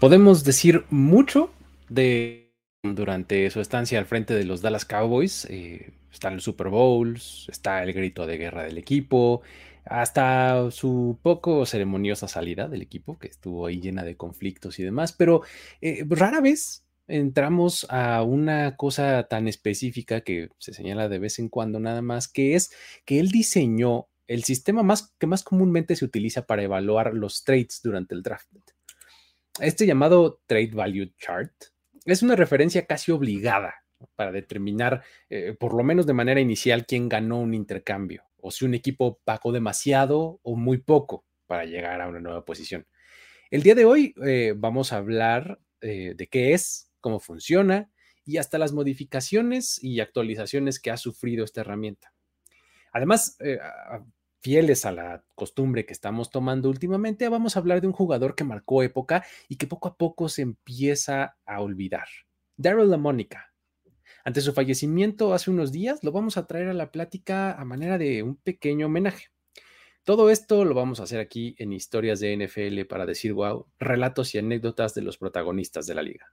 [0.00, 1.50] Podemos decir mucho
[1.88, 5.44] de durante su estancia al frente de los Dallas Cowboys.
[5.50, 9.42] Eh, están los Super Bowls, está el grito de guerra del equipo,
[9.84, 15.12] hasta su poco ceremoniosa salida del equipo, que estuvo ahí llena de conflictos y demás,
[15.12, 15.42] pero
[15.80, 21.48] eh, rara vez entramos a una cosa tan específica que se señala de vez en
[21.48, 22.70] cuando nada más, que es
[23.04, 27.80] que él diseñó el sistema más que más comúnmente se utiliza para evaluar los trades
[27.82, 28.46] durante el draft.
[29.60, 31.52] Este llamado Trade Value Chart
[32.04, 33.74] es una referencia casi obligada
[34.14, 38.64] para determinar, eh, por lo menos de manera inicial, quién ganó un intercambio o si
[38.64, 42.86] un equipo pagó demasiado o muy poco para llegar a una nueva posición.
[43.50, 47.90] El día de hoy eh, vamos a hablar eh, de qué es, cómo funciona
[48.24, 52.12] y hasta las modificaciones y actualizaciones que ha sufrido esta herramienta.
[52.92, 53.36] Además,
[54.40, 58.44] fieles a la costumbre que estamos tomando últimamente, vamos a hablar de un jugador que
[58.44, 62.06] marcó época y que poco a poco se empieza a olvidar.
[62.56, 63.52] Daryl LaMonica.
[64.24, 67.98] Ante su fallecimiento hace unos días, lo vamos a traer a la plática a manera
[67.98, 69.28] de un pequeño homenaje.
[70.04, 74.34] Todo esto lo vamos a hacer aquí en Historias de NFL para decir wow, relatos
[74.34, 76.32] y anécdotas de los protagonistas de la liga.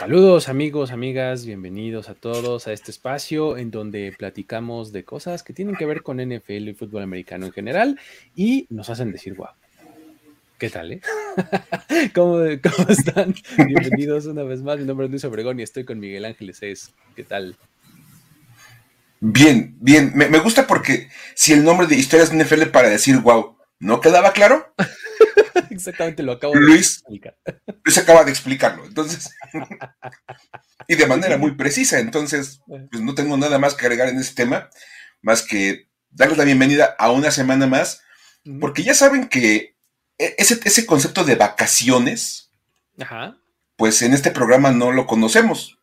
[0.00, 5.52] Saludos amigos, amigas, bienvenidos a todos a este espacio en donde platicamos de cosas que
[5.52, 8.00] tienen que ver con NFL y fútbol americano en general
[8.34, 9.52] y nos hacen decir guau.
[10.58, 11.00] ¿Qué tal, eh?
[12.14, 13.34] ¿Cómo, ¿Cómo, están?
[13.58, 14.78] Bienvenidos una vez más.
[14.78, 16.62] Mi nombre es Luis Obregón y estoy con Miguel Ángeles.
[16.62, 16.94] Es.
[17.14, 17.58] ¿Qué tal?
[19.20, 20.12] Bien, bien.
[20.14, 24.00] Me, me, gusta porque si el nombre de historias de NFL para decir wow no
[24.00, 24.72] quedaba claro,
[25.70, 27.36] Exactamente, lo acabo de explicar.
[27.84, 29.30] Luis acaba de explicarlo, entonces.
[30.88, 34.34] y de manera muy precisa, entonces, pues no tengo nada más que agregar en este
[34.34, 34.68] tema,
[35.22, 38.02] más que darles la bienvenida a una semana más,
[38.60, 39.76] porque ya saben que
[40.18, 42.50] e, ese, ese concepto de vacaciones,
[43.76, 45.78] pues en este programa no lo conocemos.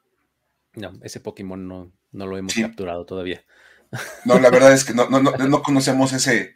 [0.73, 3.43] No, ese Pokémon no, lo hemos capturado todavía.
[4.25, 6.55] No, la verdad es que no, no, no conocemos ese,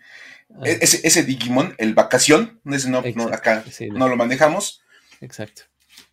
[0.64, 3.00] e-, ese, Digimon, el vacación, ese no,
[3.32, 4.82] acá no lo manejamos.
[5.22, 5.64] Exacto.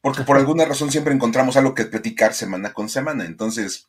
[0.00, 3.24] Porque por alguna razón siempre encontramos algo que platicar semana con semana.
[3.24, 3.88] Entonces.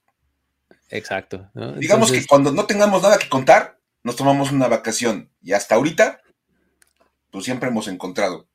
[0.90, 1.50] Exacto.
[1.78, 5.30] Digamos que cuando no tengamos nada que contar, nos tomamos una vacación.
[5.42, 6.22] Y hasta ahorita,
[7.32, 8.48] pues siempre hemos encontrado.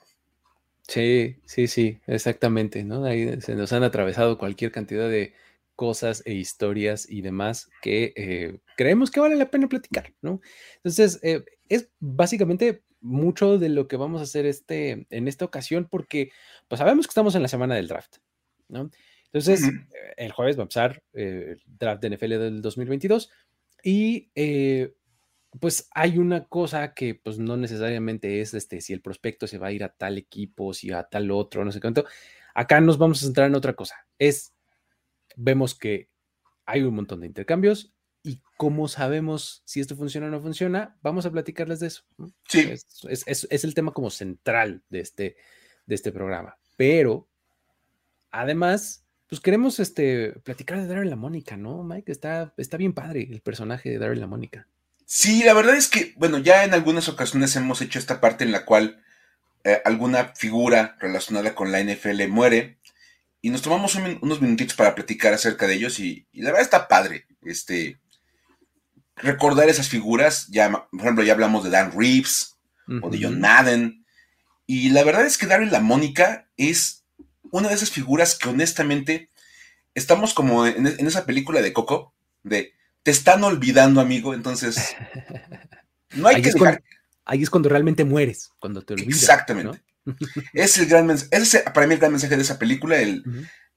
[0.87, 3.05] Sí, sí, sí, exactamente, ¿no?
[3.05, 5.33] Ahí se nos han atravesado cualquier cantidad de
[5.77, 10.41] cosas e historias y demás que eh, creemos que vale la pena platicar, ¿no?
[10.77, 15.89] Entonces, eh, es básicamente mucho de lo que vamos a hacer este, en esta ocasión
[15.91, 16.31] porque
[16.69, 18.17] pues sabemos que estamos en la semana del draft,
[18.69, 18.91] ¿no?
[19.27, 19.63] Entonces,
[20.17, 23.31] el jueves va a empezar eh, el draft de NFL del 2022
[23.83, 24.31] y
[25.61, 29.69] pues hay una cosa que pues no necesariamente es este, si el prospecto se va
[29.69, 32.05] a ir a tal equipo, si a tal otro, no sé cuánto.
[32.55, 34.07] Acá nos vamos a centrar en otra cosa.
[34.19, 34.55] Es
[35.37, 36.11] vemos que
[36.67, 37.94] hay un montón de intercambios
[38.25, 42.03] y cómo sabemos si esto funciona o no funciona, vamos a platicarles de eso.
[42.49, 42.73] Sí.
[43.09, 45.37] Es, el tema como central de este,
[45.87, 46.57] de este programa.
[46.77, 47.29] Pero,
[48.31, 52.11] además, pues queremos este, platicar de Daryl la Mónica, ¿no, Mike?
[52.11, 54.67] Está, está bien padre el personaje de Daryl la Mónica.
[55.05, 58.53] Sí, la verdad es que, bueno, ya en algunas ocasiones hemos hecho esta parte en
[58.53, 59.05] la cual
[59.65, 62.79] eh, alguna figura relacionada con la NFL muere
[63.43, 67.27] y nos tomamos unos minutitos para platicar acerca de ellos y, la verdad está padre.
[67.43, 67.99] Este,
[69.17, 72.57] recordar esas figuras, ya, por ejemplo, ya hablamos de Dan Reeves
[73.03, 74.05] o de John Madden.
[74.67, 77.05] Y la verdad es que Daryl La Mónica es
[77.51, 79.31] una de esas figuras que honestamente
[79.95, 82.73] estamos como en, esa película de Coco, de
[83.03, 84.97] te están olvidando, amigo, entonces
[86.15, 86.83] no hay que dejar...
[87.25, 89.21] ahí es cuando realmente mueres, cuando te olvidas.
[89.23, 89.83] Exactamente
[90.53, 93.25] es el gran mensaje, es para mí el gran mensaje de esa película, el,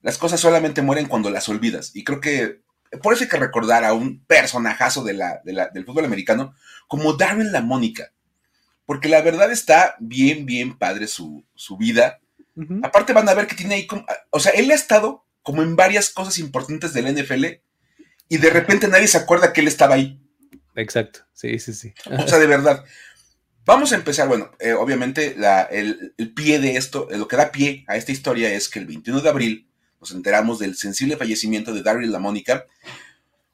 [0.01, 1.91] las cosas solamente mueren cuando las olvidas.
[1.93, 2.61] Y creo que
[3.01, 6.53] por eso hay que recordar a un personajazo de la, del fútbol americano
[6.87, 8.11] como Darwin La Mónica.
[8.85, 11.43] Porque la verdad está bien, bien padre su,
[11.77, 12.19] vida.
[12.83, 13.87] Aparte van a ver que tiene ahí,
[14.31, 17.45] o sea, él ha estado como en varias cosas importantes del NFL
[18.29, 20.19] y de repente nadie se acuerda que él estaba ahí.
[20.75, 21.93] Exacto, sí, sí, sí.
[22.17, 22.83] O sea, de verdad.
[23.65, 25.35] Vamos a empezar, bueno, eh, obviamente
[25.71, 29.19] el, pie de esto, lo que da pie a esta historia es que el 21
[29.19, 29.66] de abril
[29.99, 32.65] nos enteramos del sensible fallecimiento de Daryl La Mónica,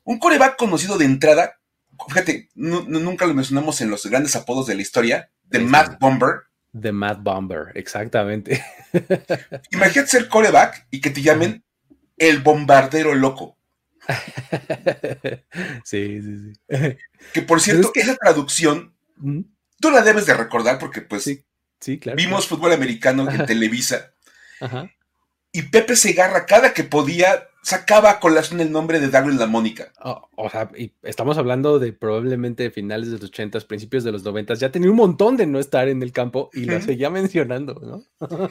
[0.04, 1.60] un coreback conocido de entrada
[2.08, 6.44] fíjate, nunca lo mencionamos en los grandes apodos de la historia, The Mad Bomber.
[6.80, 8.64] The Mad Bomber, exactamente.
[9.72, 11.64] Imagínate ser coreback y que te llamen
[12.18, 13.58] el bombardero loco.
[15.84, 16.98] sí, sí, sí.
[17.34, 18.94] Que por cierto, esa traducción,
[19.80, 21.24] tú la debes de recordar porque pues
[21.80, 24.14] sí, claro, vimos fútbol americano en Televisa.
[25.56, 29.94] Y Pepe Segarra, cada que podía, sacaba a colación el nombre de Darwin La Mónica.
[30.04, 34.24] Oh, o sea, y estamos hablando de probablemente finales de los 80, principios de los
[34.24, 37.76] 90, ya tenía un montón de no estar en el campo y lo seguía mencionando,
[37.76, 38.50] ¿no?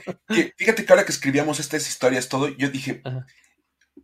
[0.56, 3.02] fíjate que ahora que escribíamos estas historias, todo, yo dije,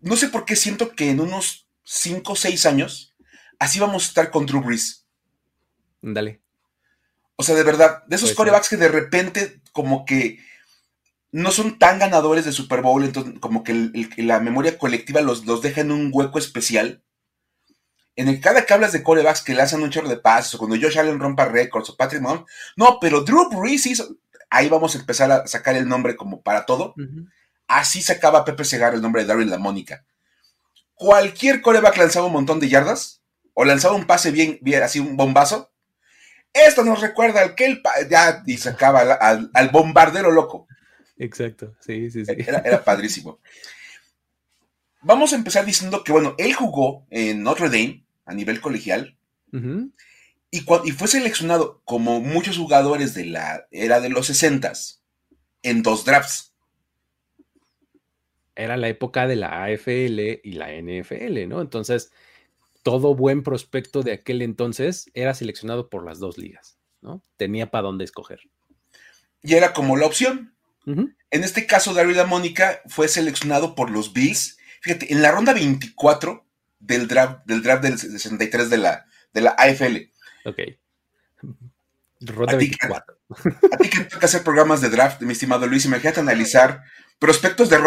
[0.00, 3.14] no sé por qué siento que en unos 5 o 6 años,
[3.60, 5.06] así vamos a estar con Drew Brees.
[6.02, 6.40] Dale.
[7.36, 10.40] O sea, de verdad, de esos corebacks que de repente como que
[11.30, 15.60] no son tan ganadores de Super Bowl, entonces como que la memoria colectiva los, los,
[15.62, 17.02] deja en un hueco especial.
[18.16, 20.58] En el cada que hablas de corebacks que le hacen un chorro de pasos, o
[20.58, 22.44] cuando Josh Allen rompa récords, o Patrick Mahomes,
[22.76, 24.16] no, pero Drew Brees hizo,
[24.50, 26.94] ahí vamos a empezar a sacar el nombre como para todo.
[27.68, 30.04] Así sacaba Pepe Segar el nombre de Darwin La Mónica.
[30.94, 33.22] Cualquier coreback lanzaba un montón de yardas,
[33.54, 35.70] o lanzaba un pase bien, bien así un bombazo.
[36.52, 40.66] Esto nos recuerda al que el ya y sacaba al bombardero loco.
[41.18, 42.32] Exacto, sí, sí, sí.
[42.36, 43.40] Era, padrísimo.
[45.02, 49.16] Vamos a empezar diciendo que, bueno, él jugó en Notre Dame a nivel colegial
[50.50, 54.72] y, y, fue seleccionado como muchos jugadores de la era de los 60
[55.62, 56.52] en dos drafts.
[58.54, 61.60] Era la época de la AFL y la NFL, ¿no?
[61.60, 62.10] Entonces,
[62.82, 67.22] todo buen prospecto de aquel entonces era seleccionado por las dos ligas, ¿no?
[67.36, 68.40] Tenía para dónde escoger.
[69.42, 70.54] Y era como la opción.
[71.30, 74.58] En este caso, David Mónica fue seleccionado por los Bills.
[74.80, 76.46] Fíjate, en la ronda 24
[76.80, 79.96] del draft del, draft del 63 de la, de la AFL.
[80.44, 80.58] Ok.
[82.20, 83.18] Ronda 24.
[83.72, 86.82] a ti que toca hacer programas de draft, mi estimado Luis, imagínate analizar
[87.18, 87.78] prospectos de,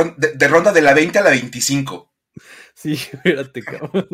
[0.47, 2.11] ronda de la 20 a la 25.
[2.73, 4.07] Sí, espérate, cabrón.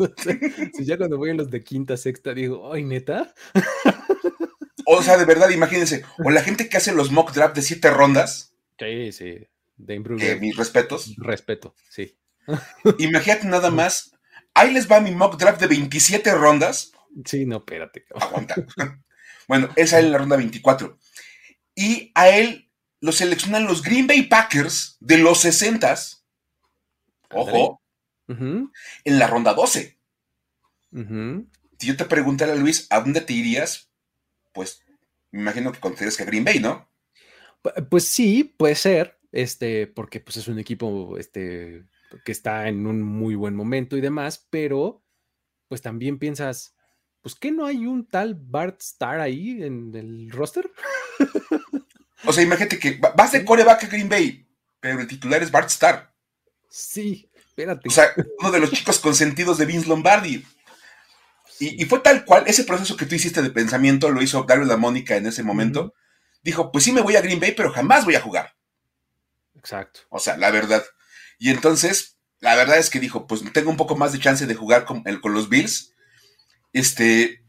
[0.74, 3.34] si ya cuando voy en los de quinta, sexta, digo, ay, neta.
[4.86, 7.90] o sea, de verdad, imagínense, o la gente que hace los mock draft de siete
[7.90, 8.47] rondas,
[8.78, 9.46] Sí, sí.
[9.76, 9.98] De
[10.40, 11.14] mis respetos.
[11.16, 12.16] Respeto, sí.
[12.98, 14.12] Imagínate nada más.
[14.54, 16.92] Ahí les va mi mock draft de 27 rondas.
[17.24, 18.06] Sí, no, espérate.
[18.14, 18.56] Aguanta.
[19.48, 20.98] bueno, él sale en la ronda 24.
[21.74, 22.70] Y a él
[23.00, 25.94] lo seleccionan los Green Bay Packers de los 60
[27.30, 27.82] Ojo.
[28.26, 29.98] En la ronda 12.
[30.90, 33.90] Si yo te preguntara, Luis, ¿a dónde te irías?
[34.52, 34.82] Pues
[35.30, 36.87] me imagino que consideras que a Green Bay, ¿no?
[37.90, 41.84] Pues sí, puede ser, este, porque pues es un equipo este,
[42.24, 45.02] que está en un muy buen momento y demás, pero
[45.68, 46.74] pues también piensas,
[47.20, 50.70] pues que no hay un tal Bart Starr ahí en el roster.
[52.24, 54.46] O sea, imagínate que vas de coreback a Green Bay,
[54.80, 56.12] pero el titular es Bart Starr.
[56.68, 57.88] Sí, espérate.
[57.88, 58.08] O sea,
[58.40, 60.44] uno de los chicos consentidos de Vince Lombardi.
[61.60, 64.76] Y, fue tal cual, ese proceso que tú hiciste de pensamiento lo hizo Daryl La
[64.76, 65.92] Mónica en ese momento
[66.48, 68.54] dijo, pues sí me voy a Green Bay, pero jamás voy a jugar.
[69.54, 70.00] Exacto.
[70.08, 70.82] O sea, la verdad.
[71.38, 74.54] Y entonces, la verdad es que dijo, pues tengo un poco más de chance de
[74.54, 75.94] jugar con, con los Bills.
[76.72, 77.42] Este,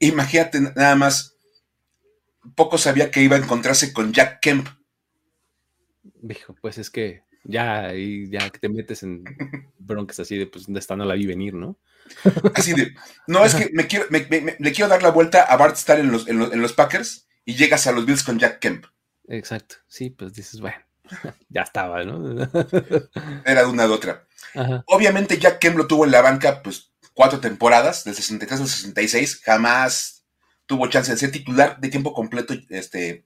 [0.00, 1.36] imagínate nada más,
[2.56, 4.68] poco sabía que iba a encontrarse con Jack Kemp.
[6.02, 9.22] Dijo, pues es que ya, y ya que te metes en
[9.78, 10.96] broncas así de, pues, ¿dónde está?
[10.96, 11.78] No la vi venir, ¿no?
[12.54, 12.92] Así de,
[13.28, 16.26] no, es que me quiero, le quiero dar la vuelta a Bart Starr en los,
[16.28, 18.84] en los Packers y llegas a los Bills con Jack Kemp.
[19.28, 20.76] Exacto, sí, pues dices, bueno,
[21.48, 22.42] ya estaba, ¿no?
[23.46, 24.26] Era de una de otra.
[24.86, 29.40] Obviamente Jack Kemp lo tuvo en la banca, pues, cuatro temporadas, del 63 al 66,
[29.42, 30.24] jamás
[30.66, 33.24] tuvo chance de ser titular de tiempo completo, este,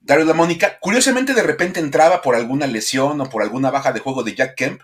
[0.00, 0.78] Dario La Mónica.
[0.80, 4.54] Curiosamente, de repente entraba por alguna lesión o por alguna baja de juego de Jack
[4.56, 4.80] Kemp,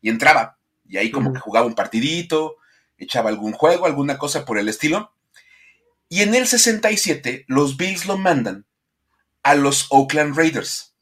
[0.00, 2.56] y entraba, y ahí como que jugaba un partidito,
[2.98, 5.12] echaba algún juego, alguna cosa por el estilo,
[6.12, 8.66] y en el 67, los Bills lo mandan
[9.44, 10.92] a los Oakland Raiders.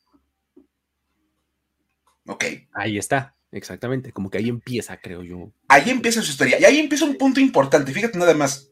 [2.27, 2.45] Ok.
[2.75, 4.13] Ahí está, exactamente.
[4.13, 5.51] Como que ahí empieza, creo yo.
[5.67, 6.61] Ahí empieza su historia.
[6.61, 7.91] Y ahí empieza un punto importante.
[7.91, 8.69] Fíjate nada más.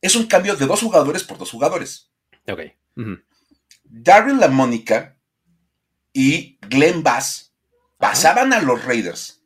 [0.00, 2.10] Es un cambio de dos jugadores por dos jugadores.
[2.48, 2.60] Ok.
[3.84, 5.18] Darryl La Mónica
[6.14, 7.52] y Glenn Bass
[7.98, 9.42] pasaban a los Raiders.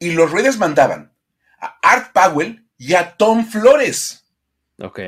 [0.00, 1.14] Y los Raiders mandaban
[1.60, 4.21] a Art Powell y a Tom Flores.
[4.82, 4.98] Ok.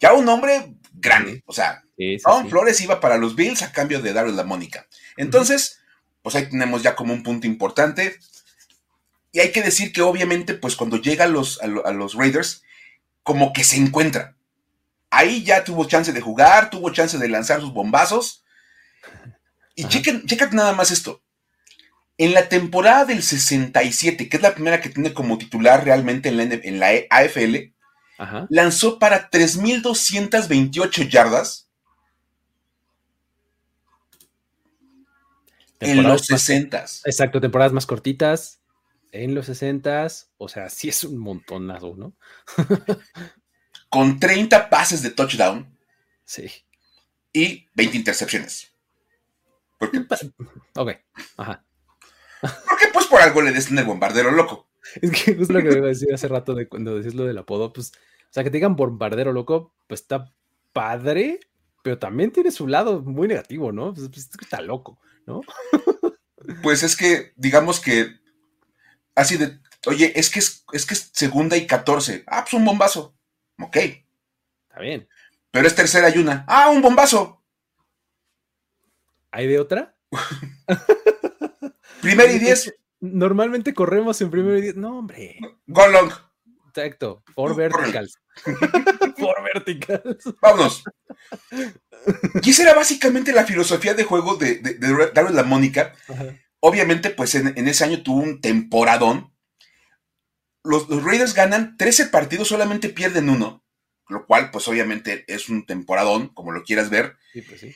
[0.00, 1.42] Ya un hombre grande.
[1.46, 1.82] O sea,
[2.22, 4.86] Tom Flores iba para los Bills a cambio de darle la Mónica.
[5.16, 5.80] Entonces,
[6.22, 8.18] pues ahí tenemos ya como un punto importante.
[9.32, 12.62] Y hay que decir que obviamente, pues cuando llega a los, a, los Raiders,
[13.22, 14.36] como que se encuentra.
[15.10, 18.44] Ahí ya tuvo chance de jugar, tuvo chance de lanzar sus bombazos.
[19.74, 21.20] Y chequen, chequen nada más esto.
[22.16, 26.36] En la temporada del 67, que es la primera que tiene como titular realmente en
[26.36, 27.73] la, en la AFL,
[28.48, 31.64] lanzó para 3.228 yardas.
[35.80, 36.84] en los 60.
[37.04, 38.60] Exacto, temporadas más cortitas.
[39.12, 42.14] En los 60, o sea, sí es un montonazo, ¿no?
[43.88, 45.78] Con 30 pases de touchdown.
[46.24, 46.50] Sí.
[47.32, 48.72] Y 20 intercepciones.
[49.78, 50.26] Porque, pues,
[50.74, 50.92] ok,
[51.36, 51.64] ajá.
[52.40, 54.63] Porque pues por algo le en el bombardero loco.
[55.02, 57.38] Es que es lo que iba a decir hace rato de cuando decís lo del
[57.38, 60.32] apodo, pues, o sea, que te digan bombardero loco, pues está
[60.72, 61.40] padre,
[61.82, 63.94] pero también tiene su lado muy negativo, ¿no?
[63.94, 65.40] Pues, pues está loco, ¿no?
[66.62, 68.20] Pues es que, digamos que,
[69.14, 72.24] así de, oye, es que es, es que es segunda y 14.
[72.26, 73.16] Ah, pues un bombazo.
[73.58, 73.76] Ok.
[73.76, 75.08] Está bien.
[75.50, 76.44] Pero es tercera y una.
[76.46, 77.42] Ah, un bombazo.
[79.30, 79.96] ¿Hay de otra?
[82.02, 82.74] Primer y diez.
[83.04, 84.76] Normalmente corremos en primer y diez.
[84.76, 85.38] No, hombre.
[85.66, 86.10] Go long.
[86.68, 87.22] Exacto.
[87.34, 88.18] Four verticals.
[89.18, 90.24] Four verticals.
[90.40, 90.82] Vámonos.
[92.42, 95.94] Y esa era básicamente la filosofía de juego de, de, de la Mónica.
[96.60, 99.32] Obviamente, pues en, ese año tuvo un temporadón.
[100.62, 103.62] Los, Raiders ganan 13 partidos, solamente pierden uno.
[104.08, 107.16] Lo cual, pues obviamente es un temporadón, como lo quieras ver.
[107.32, 107.74] Sí, pues sí.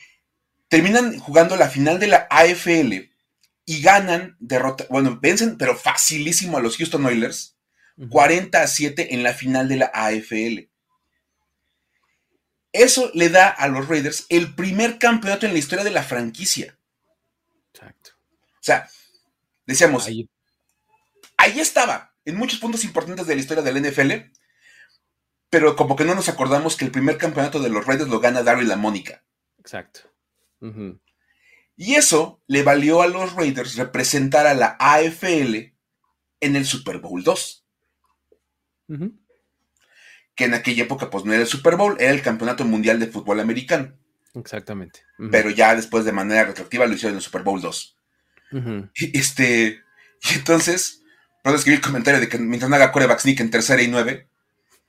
[0.69, 3.11] Terminan jugando la final de la AFL
[3.69, 7.55] y ganan, derrota, bueno, vencen, pero facilísimo a los Houston Oilers.
[8.09, 10.71] 40 a 7 en la final de la AFL.
[12.73, 16.79] Eso le da a los Raiders el primer campeonato en la historia de la franquicia.
[17.75, 18.13] Exacto.
[18.55, 18.89] O sea,
[19.67, 24.33] decíamos, ahí, estaba, en muchos puntos importantes de la historia del NFL,
[25.51, 28.43] pero como que no nos acordamos que el primer campeonato de los Raiders lo gana
[28.43, 29.23] Daryl La Mónica.
[29.59, 30.11] Exacto.
[31.79, 35.73] Y eso le valió a los Raiders representar a la AFL
[36.41, 37.65] en el Super Bowl 2
[40.39, 43.09] que en aquella época pues no era el Super Bowl, era el Campeonato Mundial de
[43.09, 43.93] Fútbol Americano.
[44.35, 45.01] Exactamente.
[45.33, 47.97] Pero ya después de manera retroactiva lo hicieron en el Super Bowl 2.
[48.95, 49.81] y, este,
[50.23, 51.03] y entonces,
[51.43, 54.29] puedo escribir el comentario de que mientras no haga coreback sneak en tercera y nueve.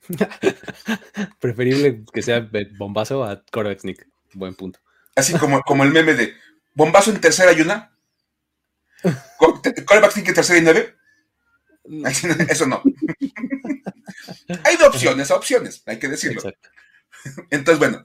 [1.40, 4.06] Preferible que sea bombazo a coreback sneak.
[4.34, 4.78] Buen punto.
[5.16, 6.32] Así como, como el meme de
[6.80, 7.94] bombazo en tercera y una.
[9.86, 10.96] Coreback sneak en tercera y nueve.
[12.48, 12.82] Eso no.
[14.64, 16.42] hay de opciones a opciones, hay que decirlo.
[17.50, 18.04] Entonces, bueno,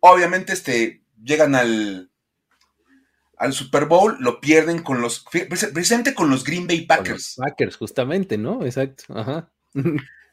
[0.00, 2.10] obviamente este, llegan al,
[3.36, 7.34] al Super Bowl, lo pierden con los, precisamente con los Green Bay Packers.
[7.36, 8.64] Packers, justamente, ¿no?
[8.64, 9.04] Exacto.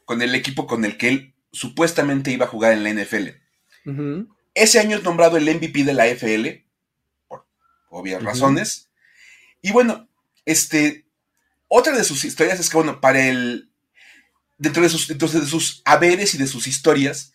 [0.06, 3.28] con el equipo con el que él supuestamente iba a jugar en la NFL.
[4.54, 6.66] Ese año es nombrado el MVP de la FL,
[7.92, 8.90] obvias razones.
[9.62, 10.10] Y bueno,
[10.46, 11.06] este,
[11.68, 13.70] otra de sus historias es que, bueno, para el.
[14.58, 17.34] Dentro de sus, de sus haberes y de sus historias,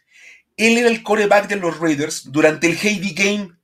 [0.56, 3.56] él era el coreback de los Raiders durante el Heidi Game.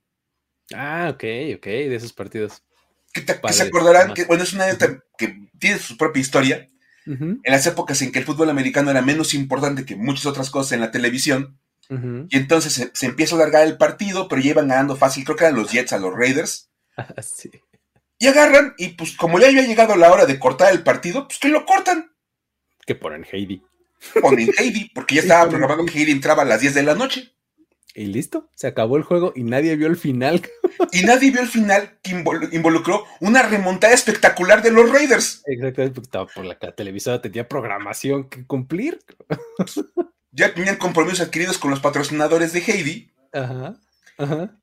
[0.73, 1.23] Ah, ok,
[1.57, 2.63] ok, de esos partidos.
[3.13, 3.23] Que,
[3.53, 4.65] se acordarán que, bueno, es una
[5.17, 6.69] que tiene su propia historia.
[7.05, 10.71] En las épocas en que el fútbol americano era menos importante que muchas otras cosas
[10.71, 11.59] en la televisión.
[12.29, 15.23] Y entonces se, se, empieza a alargar el partido, pero llevan ganando fácil.
[15.23, 16.71] Creo que eran los Jets a los Raiders.
[17.21, 17.51] sí.
[18.19, 21.39] Y agarran, y pues como ya había llegado la hora de cortar el partido, pues
[21.39, 22.11] que lo cortan.
[22.85, 23.63] Que ponen Heidi.
[24.21, 27.33] Ponen Heidi, porque ya estaba programado que Heidi entraba a las 10 de la noche.
[27.95, 30.41] Y listo, se acabó el juego y nadie vio el final.
[30.91, 32.11] Y nadie vio el final que
[32.51, 35.43] involucró una remontada espectacular de los Raiders.
[35.45, 38.99] Exactamente, porque estaba por la televisora tenía programación que cumplir.
[40.31, 43.11] Ya tenían compromisos adquiridos con los patrocinadores de Heidi.
[43.31, 43.77] Ajá.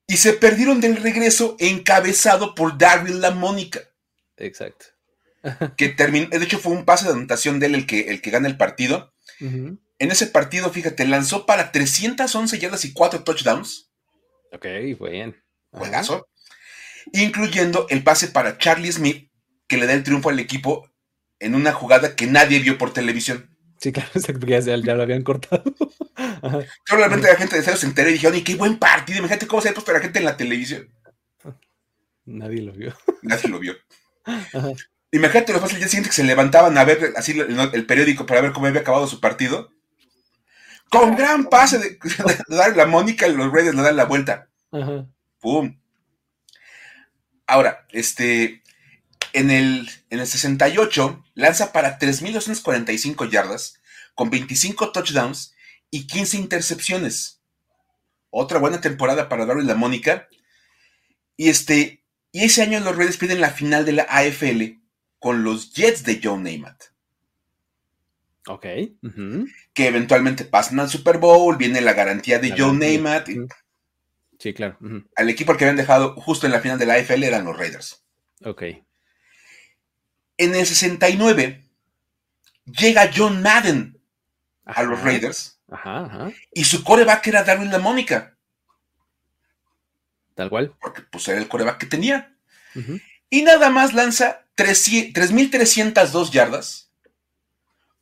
[0.06, 3.80] Y se perdieron del regreso encabezado por Darryl La Mónica.
[4.36, 4.86] Exacto.
[5.76, 8.30] que terminó, de hecho fue un pase de anotación de él el que, el que
[8.30, 9.12] gana el partido.
[9.40, 13.90] En ese partido, fíjate, lanzó para 311 yardas y 4 touchdowns.
[14.52, 14.66] Ok,
[15.00, 15.36] bien.
[15.70, 16.28] Juegazo.
[17.12, 19.30] Incluyendo el pase para Charlie Smith,
[19.66, 20.90] que le da el triunfo al equipo
[21.38, 23.56] en una jugada que nadie vio por televisión.
[23.78, 24.10] Sí, claro,
[24.46, 25.64] ya, ya, lo habían cortado.
[26.86, 29.62] Solamente la gente de cero se enteró y dijeron, y qué buen partido, imagínate cómo
[29.62, 30.88] se ha puesto la gente en la televisión.
[32.24, 32.96] Nadie lo vio.
[33.22, 33.74] Nadie lo vio.
[35.12, 38.40] Imagínate lo fácil el día siguiente que se levantaban a ver así el, periódico para
[38.42, 39.72] ver cómo había acabado su partido.
[40.88, 41.98] Con gran pase de,
[42.48, 44.48] dar la Mónica y los Raiders le dan la vuelta.
[45.40, 45.80] ¡Pum!
[47.46, 48.62] Ahora, este,
[49.32, 53.80] en el, en el 68 lanza para 3.245 yardas
[54.14, 55.54] con 25 touchdowns
[55.90, 57.40] y 15 intercepciones.
[58.30, 60.28] Otra buena temporada para Darwin La Mónica.
[61.36, 64.80] Y, este, y ese año los Raiders piden la final de la AFL
[65.18, 66.84] con los Jets de Joe Namath.
[68.46, 68.66] Ok.
[69.74, 73.28] Que eventualmente pasan al Super Bowl, viene la garantía de Joe Namath.
[74.38, 74.78] Sí, claro.
[75.16, 77.56] Al equipo al que habían dejado justo en la final de la AFL eran los
[77.56, 78.04] Raiders.
[78.44, 78.62] Ok.
[80.38, 81.68] En el 69
[82.64, 84.00] llega John Madden
[84.64, 85.59] a los Raiders.
[85.70, 86.32] Ajá, ajá.
[86.52, 88.36] Y su coreback era Darwin La Mónica.
[90.34, 90.74] Tal cual.
[90.80, 92.36] Porque pues era el coreback que tenía.
[93.28, 96.90] Y nada más lanza 3.302 yardas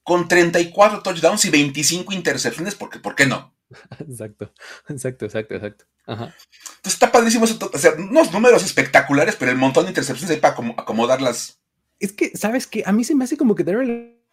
[0.02, 3.54] con 34 touchdowns y 25 intercepciones, porque ¿por qué no?
[4.08, 4.54] Exacto,
[4.88, 5.84] exacto, exacto, exacto.
[6.06, 6.34] Ajá.
[6.76, 10.40] Entonces está padrísimo eso, o sea, unos números espectaculares, pero el montón de intercepciones ahí
[10.40, 11.60] para acomodarlas.
[11.98, 12.82] Es que, ¿sabes qué?
[12.86, 13.64] A mí se me hace como que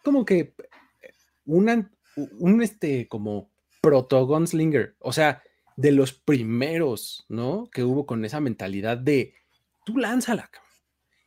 [0.02, 0.54] como que
[1.44, 5.42] una, un este, como proto gunslinger, o sea,
[5.76, 7.68] de los primeros, ¿no?
[7.70, 9.34] Que hubo con esa mentalidad de,
[9.84, 10.50] tú lánzala,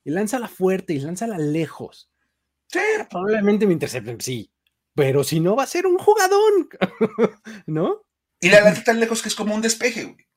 [0.04, 2.12] y lánzala fuerte, y lánzala lejos.
[2.68, 2.80] Sí,
[3.10, 4.52] probablemente me intercepten, sí,
[4.94, 6.70] pero si no va a ser un jugadón,
[7.66, 8.04] ¿no?
[8.42, 10.28] Y la lanza tan lejos que es como un despeje, güey.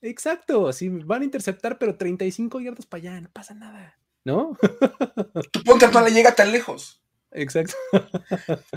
[0.00, 4.56] Exacto, así van a interceptar, pero 35 yardas para allá, no pasa nada, ¿no?
[5.52, 7.01] Tu punta no le llega tan lejos.
[7.34, 7.74] Exacto.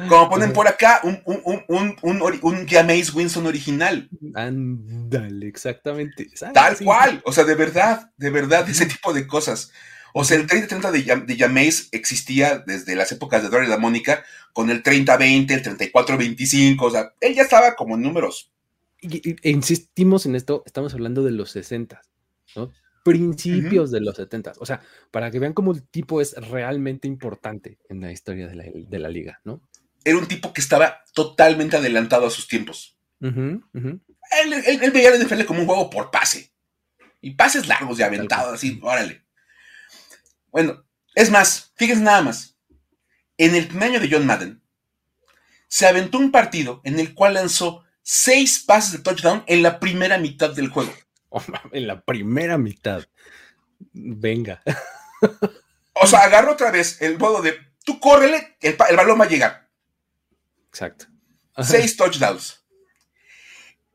[0.10, 4.10] Como ponen por acá, un, un, un, un, un Jameis Winston original.
[4.34, 6.28] Ándale, exactamente.
[6.54, 9.72] Tal cual, o sea, de verdad, de verdad, ese tipo de cosas.
[10.14, 13.78] O sea, el 30-30 de, de Jameis existía desde las épocas de Dory y la
[13.78, 18.52] Mónica, con el 30-20, el 34-25, o sea, él ya estaba como en números
[19.02, 22.02] e insistimos en esto, estamos hablando de los 60,
[22.56, 22.72] ¿no?
[23.06, 24.54] Principios de los 70.
[24.58, 28.98] O sea, para que vean cómo el tipo es realmente importante en la historia de
[29.00, 29.62] la, liga, ¿no?
[30.04, 32.98] Era un tipo que estaba totalmente adelantado a sus tiempos.
[33.22, 36.52] Él, veía el NFL como un juego por pase.
[37.22, 39.24] Y pases largos y aventados, así, órale.
[40.50, 42.58] Bueno, es más, fíjense nada más.
[43.38, 44.64] En el primer año de John Madden,
[45.68, 50.18] se aventó un partido en el cual lanzó seis pases de touchdown en la primera
[50.18, 50.92] mitad del juego.
[51.72, 53.06] en la primera mitad.
[53.94, 54.62] Venga.
[55.94, 59.70] o sea, agarro otra vez el modo de tú córrele, el, balón va a llegar.
[60.68, 61.06] Exacto.
[61.62, 62.66] Seis touchdowns.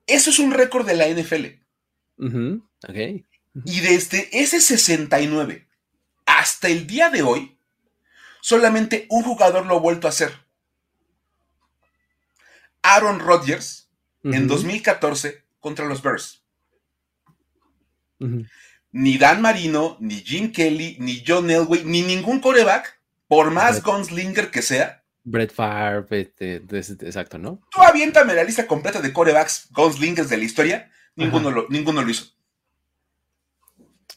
[0.07, 1.46] Eso es un récord de la NFL.
[3.64, 5.68] Y desde ese 69
[6.26, 7.59] hasta el día de hoy,
[8.40, 10.33] solamente un jugador lo ha vuelto a hacer.
[12.83, 13.90] Aaron Rodgers
[14.22, 16.39] en 2014 contra los Bears.
[18.92, 24.50] Ni Dan Marino, ni Jim Kelly, ni John Elway, ni ningún coreback, por más gunslinger
[24.50, 25.04] que sea.
[25.22, 26.56] Brett Favre, este,
[27.06, 27.61] exacto, ¿no?
[27.70, 32.11] Tú aviéntame la lista completa de corebacks gunslingers de la historia, ninguno lo, ninguno lo
[32.11, 32.26] hizo.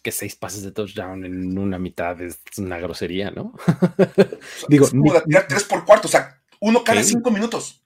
[0.02, 3.54] Que seis pases de touchdown en una mitad es una grosería, ¿no?
[4.68, 7.83] Digo, es tres por cuarto, o sea, uno cada cinco minutos.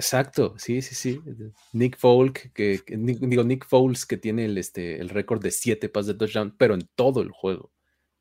[0.00, 1.20] Exacto, sí, sí, sí.
[1.72, 6.06] Nick Folk, que, digo, Nick Foles, que tiene el, este, el récord de siete pases
[6.08, 7.70] de touchdown, pero en todo el juego,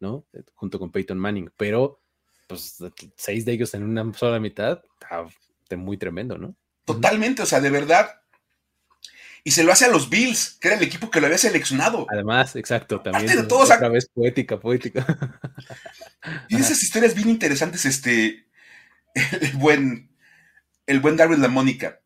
[0.02, 0.26] ¿no?
[0.34, 1.52] Eh, junto con Peyton Manning.
[1.56, 2.02] Pero,
[2.48, 2.78] pues,
[3.16, 6.54] seis de ellos en una sola mitad, está muy tremendo, ¿no?
[6.84, 8.10] Totalmente, o sea, de verdad.
[9.46, 12.06] Y se lo hace a los Bills, que era el equipo que lo había seleccionado.
[12.12, 13.26] Además, exacto, también.
[13.26, 15.06] De otra vez poética, poética.
[16.50, 18.46] Y esas historias bien interesantes, este,
[19.42, 20.09] el buen
[20.90, 22.02] el buen Darwin La Mónica.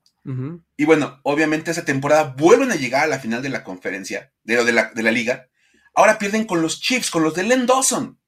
[0.78, 4.64] Y bueno, obviamente esa temporada vuelven a llegar a la final de la conferencia, de,
[4.64, 5.50] de, la, de la liga.
[5.94, 8.20] Ahora pierden con los Chiefs, con los de Len Dawson.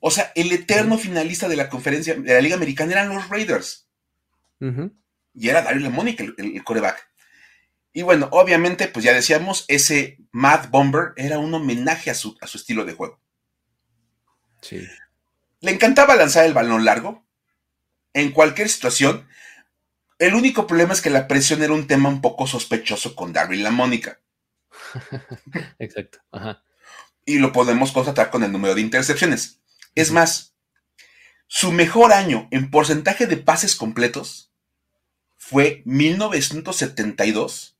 [0.00, 3.88] O sea, el eterno finalista de la conferencia de la Liga Americana eran los Raiders.
[5.34, 7.08] Y era Darwin La Mónica el, coreback.
[7.92, 12.46] Y bueno, obviamente, pues ya decíamos, ese Mad Bomber era un homenaje a su, a
[12.46, 13.20] su estilo de juego.
[14.62, 14.86] Sí.
[15.60, 17.26] Le encantaba lanzar el balón largo,
[18.14, 19.28] en cualquier situación.
[20.18, 23.62] El único problema es que la presión era un tema un poco sospechoso con Darwin
[23.62, 24.20] La Mónica.
[25.78, 26.18] Exacto.
[27.24, 29.60] Y lo podemos constatar con el número de intercepciones.
[29.94, 30.54] Es más,
[31.46, 34.52] su mejor año en porcentaje de pases completos
[35.36, 37.76] fue 1972,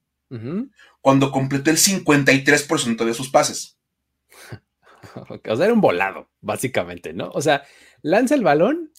[1.00, 3.76] cuando completó el 53% de sus pases.
[5.16, 7.30] O sea, era un volado, básicamente, ¿no?
[7.32, 7.64] O sea,
[8.02, 8.92] lanza el balón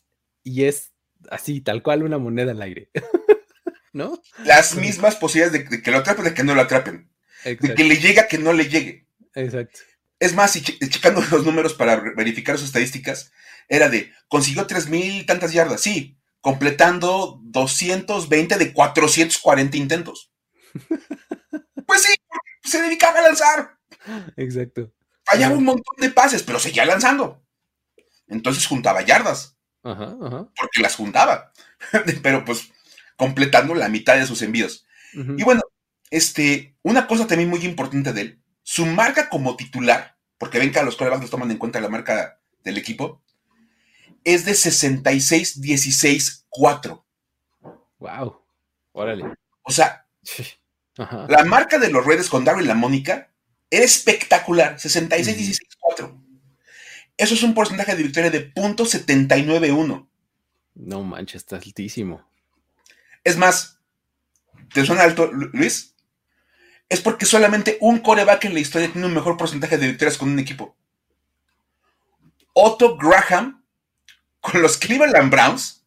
[0.43, 0.90] y es
[1.29, 2.89] así, tal cual una moneda al aire.
[3.93, 4.21] ¿No?
[4.45, 7.11] Las mismas posibilidades de, que lo atrapen, de que no lo atrapen.
[7.43, 9.05] De que le llegue a que no le llegue.
[9.35, 9.79] Exacto.
[10.19, 13.31] Es más, y checando los números para verificar sus estadísticas,
[13.67, 20.31] era de, consiguió tres mil tantas yardas, sí, completando 220 de 440 intentos.
[21.87, 22.15] pues sí,
[22.63, 23.77] se dedicaba a lanzar.
[24.37, 24.93] Exacto.
[25.23, 27.43] Fallaba un montón de pases, pero seguía lanzando.
[28.27, 29.57] Entonces juntaba yardas.
[29.83, 30.47] Ajá, ajá.
[30.55, 31.51] Porque las juntaba.
[32.23, 32.71] pero pues
[33.15, 34.87] completando la mitad de sus envíos.
[35.13, 35.61] Y bueno,
[36.09, 40.79] este, una cosa también muy importante de él, su marca como titular, porque ven que
[40.79, 43.21] a los corebacks toman en cuenta la marca del equipo,
[44.23, 47.03] es de 66-16-4.
[47.99, 48.41] Wow.
[48.93, 49.33] Órale.
[49.63, 50.07] O sea,
[50.95, 53.31] la marca de los Raiders con Darryl la Mónica
[53.69, 56.21] era espectacular, 66-16-4.
[57.21, 60.07] Eso es un porcentaje de victoria de .791.
[60.73, 62.27] No manches, está altísimo.
[63.23, 63.79] Es más,
[64.73, 65.93] ¿te suena alto, Luis?
[66.89, 70.29] Es porque solamente un coreback en la historia tiene un mejor porcentaje de victorias con
[70.29, 70.75] un equipo.
[72.53, 73.63] Otto Graham
[74.39, 75.85] con los Cleveland Browns,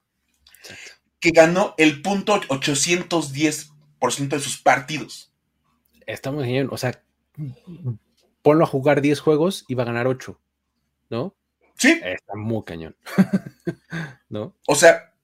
[1.19, 5.33] que ganó el punto 810% de sus partidos.
[6.07, 7.03] Estamos bien, o sea,
[8.43, 10.41] ponlo a jugar 10 juegos y va a ganar 8,
[11.15, 11.37] ¿no?
[11.77, 12.01] Sí.
[12.03, 12.97] Está muy cañón.
[14.29, 14.57] ¿No?
[14.67, 15.15] O sea,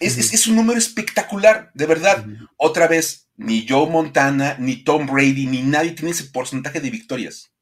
[0.00, 2.24] es, un número espectacular, de verdad.
[2.56, 7.52] Otra vez, ni Joe Montana, ni Tom Brady, ni nadie tiene ese porcentaje de victorias.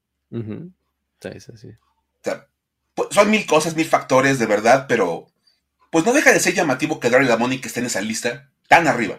[1.30, 1.68] es así.
[1.68, 2.48] O sea,
[2.94, 5.26] pues, son mil cosas, mil factores, de verdad, pero
[5.90, 8.86] pues no deja de ser llamativo que Daryl Lamoni que esté en esa lista tan
[8.86, 9.18] arriba.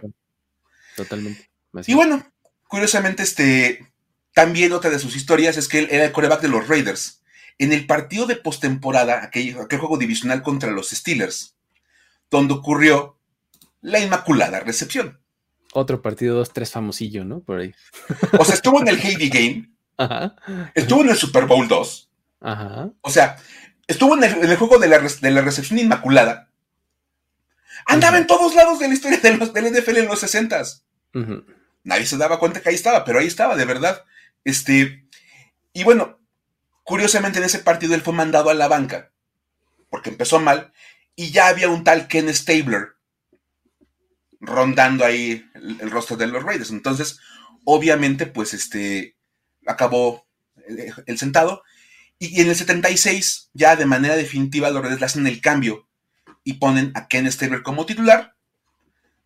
[0.95, 1.49] Totalmente.
[1.85, 2.25] Y bueno,
[2.67, 3.85] curiosamente, este,
[4.33, 7.20] también otra de sus historias es que él era el coreback de los Raiders.
[7.61, 11.55] En el partido de postemporada, aquel, aquel juego divisional contra los Steelers,
[12.31, 13.19] donde ocurrió
[13.81, 15.19] la Inmaculada Recepción.
[15.71, 17.41] Otro partido 2-3 famosillo, ¿no?
[17.41, 17.75] Por ahí.
[18.39, 19.69] O sea, estuvo en el Heavy Game.
[19.95, 20.35] Ajá.
[20.73, 22.09] Estuvo en el Super Bowl 2.
[22.39, 22.89] Ajá.
[23.01, 23.37] O sea,
[23.85, 24.97] estuvo en el, juego de la,
[25.41, 26.49] Recepción Inmaculada.
[27.85, 30.63] Andaba en todos lados de la historia de los, del NFL en los 60
[31.83, 34.03] Nadie se daba cuenta que ahí estaba, pero ahí estaba, de verdad.
[34.43, 35.05] Este,
[35.73, 36.17] y bueno,
[36.83, 39.11] curiosamente en ese partido él fue mandado a la banca,
[39.89, 40.73] porque empezó mal,
[41.15, 42.95] y ya había un tal Ken Stabler
[44.41, 46.71] rondando ahí el, rostro de los Raiders.
[46.71, 47.19] Entonces,
[47.63, 49.15] obviamente, pues este
[49.65, 50.25] acabó
[51.05, 51.63] el, sentado.
[52.17, 55.87] Y, en el 76, ya de manera definitiva, los Raiders hacen el cambio
[56.43, 58.35] y ponen a Ken Stabler como titular.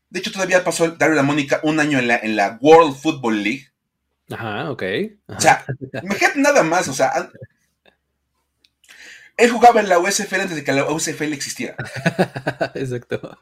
[0.09, 3.71] De hecho, todavía pasó Daryl Mónica un año la, en la World Football League.
[4.31, 4.83] Ajá, ok.
[5.27, 5.65] O sea,
[6.01, 7.29] imagínate nada más, o sea,
[9.37, 11.75] él jugaba en la USFL antes de que la USFL existiera.
[12.75, 13.37] Exacto.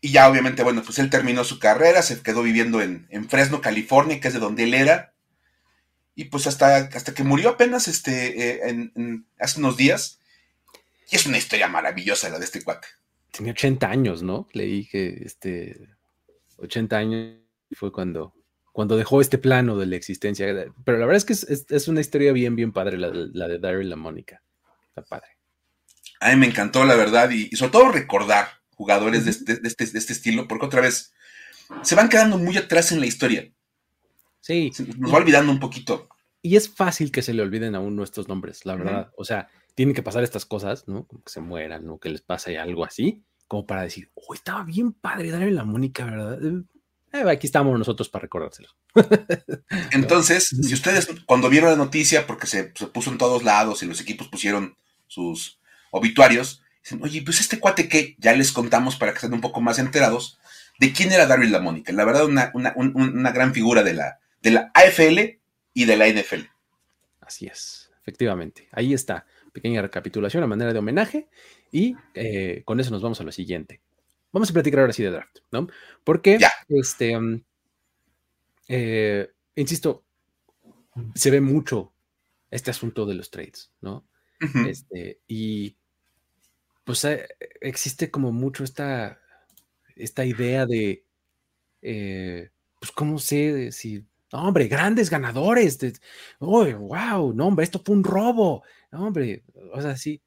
[0.00, 4.20] Y ya obviamente, bueno, pues él terminó su carrera, se quedó viviendo en, Fresno, California,
[4.20, 5.14] que es de donde él era.
[6.14, 8.90] Y pues hasta, hasta que murió apenas este, eh,
[9.38, 10.18] hace unos días.
[11.10, 12.88] Y es una historia maravillosa la de este cuate.
[13.30, 14.48] Tenía 80 años, ¿no?
[14.52, 15.88] Leí que este
[16.58, 17.36] 80 años
[17.72, 18.34] fue cuando,
[18.76, 20.46] cuando dejó este plano de la existencia.
[20.84, 21.32] Pero la verdad es que
[21.74, 24.42] es, una historia bien, bien padre la, la de Daryl la Mónica
[25.00, 25.28] padre.
[26.20, 29.98] A mí me encantó, la verdad, y, sobre todo recordar jugadores este, de, este, de,
[29.98, 31.14] este, estilo, porque otra vez
[31.80, 33.50] se van quedando muy atrás en la historia.
[34.42, 34.70] Sí.
[34.98, 36.10] nos va olvidando un poquito.
[36.42, 39.10] Y es fácil que se le olviden a uno estos nombres, la verdad.
[39.16, 41.06] O sea, tienen que pasar estas cosas, ¿no?
[41.06, 44.64] Como que se mueran, o que les pase algo así, como para decir, oh, estaba
[44.64, 46.38] bien padre darle la Mónica, ¿verdad?
[47.16, 48.68] Eh, aquí estamos nosotros para recordárselo.
[49.92, 53.86] Entonces, si ustedes cuando vieron la noticia, porque se, se, puso en todos lados y
[53.86, 54.76] los equipos pusieron
[55.06, 55.58] sus
[55.90, 59.60] obituarios, dicen, oye, pues este cuate que ya les contamos para que estén un poco
[59.60, 60.38] más enterados
[60.78, 61.92] de quién era Daryl La Mónica.
[61.92, 65.38] La verdad, una, gran figura de la, de la AFL
[65.74, 66.42] y de la NFL.
[67.20, 68.68] Así es, efectivamente.
[68.72, 69.26] Ahí está.
[69.52, 71.28] Pequeña recapitulación a manera de homenaje.
[71.72, 73.80] Y eh, con eso nos vamos a lo siguiente.
[74.36, 75.66] Vamos a platicar ahora sí de draft, ¿no?
[76.04, 77.42] Porque, este, mm,
[78.68, 80.04] eh, insisto,
[81.14, 81.94] se ve mucho
[82.50, 84.06] este asunto de los trades, ¿no?
[84.68, 85.74] este, y
[86.84, 87.26] pues eh,
[87.62, 89.18] existe como mucho esta,
[89.94, 91.06] esta idea de,
[91.80, 95.78] eh, pues, ¿cómo sé si, hombre, grandes ganadores?
[95.78, 95.94] De,
[96.40, 100.20] oh, wow, no, hombre, esto fue un robo, hombre, o sea, sí,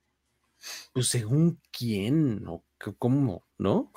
[0.93, 2.63] pues según quién o
[2.97, 3.91] cómo, ¿no?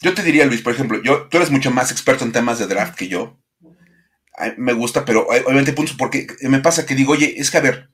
[0.00, 2.66] yo te diría, Luis, por ejemplo, yo, tú eres mucho más experto en temas de
[2.66, 3.38] draft que yo.
[4.56, 7.90] me gusta, pero obviamente punto porque me pasa que digo, oye, es que a ver,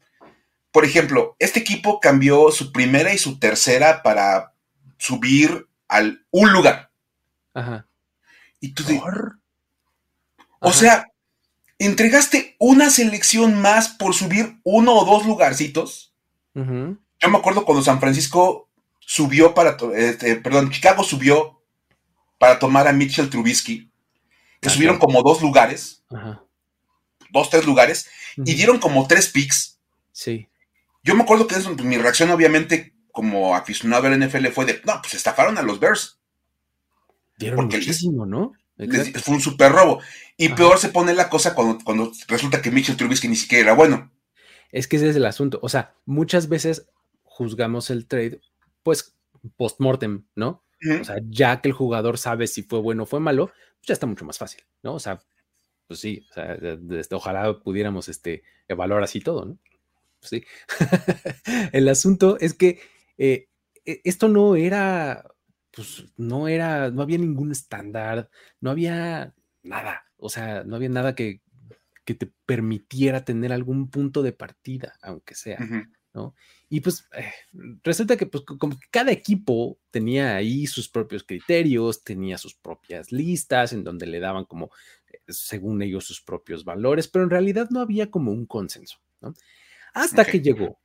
[0.71, 4.55] por ejemplo, este equipo cambió su primera y su tercera para
[4.99, 6.91] subir al un lugar.
[7.55, 7.87] Ajá.
[8.61, 9.01] Y tú de,
[10.61, 11.07] O sea,
[11.79, 16.15] entregaste una selección más por subir uno o dos lugarcitos.
[16.55, 18.69] Yo me acuerdo cuando San Francisco
[19.07, 21.63] subió para, este, perdón, Chicago subió
[22.39, 23.91] para tomar a Mitchell Trubisky,
[24.61, 26.05] que subieron como dos lugares,
[27.31, 29.79] dos, tres lugares, y dieron como tres picks.
[30.13, 30.49] Sí.
[31.03, 35.15] Yo me acuerdo que mi reacción, obviamente, como aficionado al NFL, fue de, no, pues
[35.15, 36.19] estafaron a los Bears.
[37.37, 38.53] Dieron muchísimo, ¿no?
[39.23, 40.01] fue un super robo.
[40.37, 43.75] Y peor se pone la cosa cuando, cuando resulta que Mitchell Trubisky ni siquiera era
[43.75, 44.11] bueno.
[44.73, 45.61] Es que ese es el asunto.
[45.63, 46.87] O sea, muchas veces
[47.23, 48.41] juzgamos el trade,
[48.85, 49.17] pues,
[49.57, 50.63] post-mortem, ¿no?
[51.01, 53.95] O sea, ya que el jugador sabe si fue bueno o fue malo, pues ya
[53.95, 54.95] está mucho más fácil, ¿no?
[54.95, 55.19] O sea,
[55.87, 56.59] pues sí, o sea,
[56.99, 59.59] este, ojalá pudiéramos este, evaluar así todo, ¿no?
[60.21, 60.45] Pues sí.
[61.73, 62.81] el asunto es que
[63.17, 63.49] eh,
[63.87, 65.25] e, esto no era,
[65.71, 68.29] pues no era, no había ningún estándar,
[68.61, 71.41] no había nada, o sea, no había nada que,
[72.05, 75.59] que te permitiera tener algún punto de partida, aunque sea,
[76.13, 76.35] ¿no?
[76.75, 77.33] Y pues eh,
[77.85, 83.73] resulta que pues, como cada equipo tenía ahí sus propios criterios, tenía sus propias listas
[83.73, 84.73] en donde le daban como,
[85.07, 89.35] eh, según ellos, sus propios valores, pero en realidad no había como un consenso, ¿no?
[89.93, 90.81] Hasta que llegó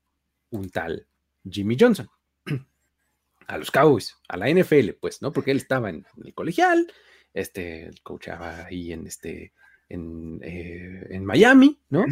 [0.51, 1.07] un tal
[1.49, 2.07] Jimmy Johnson
[3.47, 5.33] a los Cowboys, a la NFL, pues, ¿no?
[5.33, 6.85] Porque él estaba en, el colegial,
[7.33, 9.53] este, coachaba ahí en este,
[9.87, 12.05] en, eh, Miami, ¿no?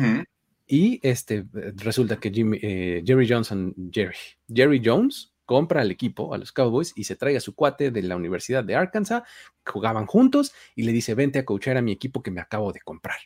[0.67, 2.29] Y este, resulta que
[2.61, 4.17] eh, Jerry Johnson, Jerry,
[4.53, 8.03] Jerry Jones compra al equipo, a los Cowboys, y se trae a su cuate de
[8.03, 9.23] la Universidad de Arkansas,
[9.65, 12.81] jugaban juntos, y le dice, vente a coachar a mi equipo que me acabo de
[12.81, 13.17] comprar,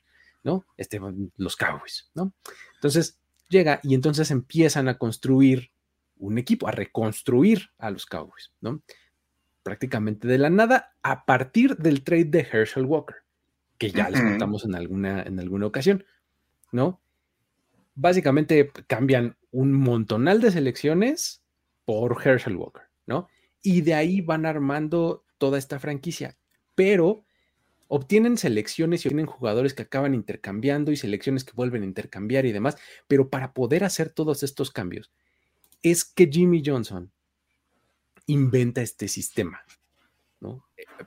[0.44, 0.68] ¿no?
[0.78, 1.02] Este,
[1.38, 2.32] los Cowboys, ¿no?
[2.76, 5.72] Entonces llega y entonces empiezan a construir
[6.18, 8.84] un equipo, a reconstruir a los Cowboys, ¿no?
[9.64, 13.18] Prácticamente de la nada, a partir del trade de Herschel Walker,
[13.80, 16.06] que ya les contamos en alguna, en alguna ocasión,
[16.72, 17.02] ¿no?
[17.96, 21.44] Básicamente cambian un montonal de selecciones
[21.86, 23.28] por Herschel Walker, ¿no?
[23.62, 26.38] Y de ahí van armando toda esta franquicia,
[26.76, 27.26] pero
[27.88, 32.54] obtienen selecciones y obtienen jugadores que acaban intercambiando y selecciones que vuelven a intercambiar y
[32.54, 32.78] demás,
[33.08, 35.12] pero para poder hacer todos estos cambios
[35.84, 37.12] es que Jimmy Johnson
[38.28, 39.62] inventa este sistema,
[40.40, 40.66] ¿no?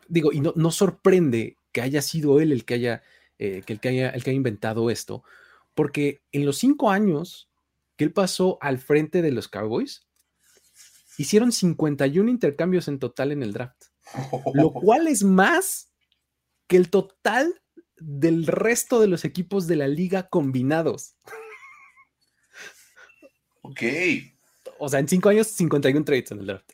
[0.09, 3.03] Digo, y no, sorprende que haya sido él el que haya,
[3.39, 5.23] eh, que el que haya, el que haya inventado esto,
[5.75, 7.51] porque en los cinco años
[7.97, 10.07] que él pasó al frente de los Cowboys,
[11.19, 13.85] hicieron 51 intercambios en total en el draft,
[14.53, 15.93] lo cual es más
[16.67, 17.61] que el total
[17.97, 21.17] del resto de los equipos de la liga combinados.
[23.63, 23.83] Ok.
[24.79, 26.73] O sea, en cinco años, 51 trades en el draft.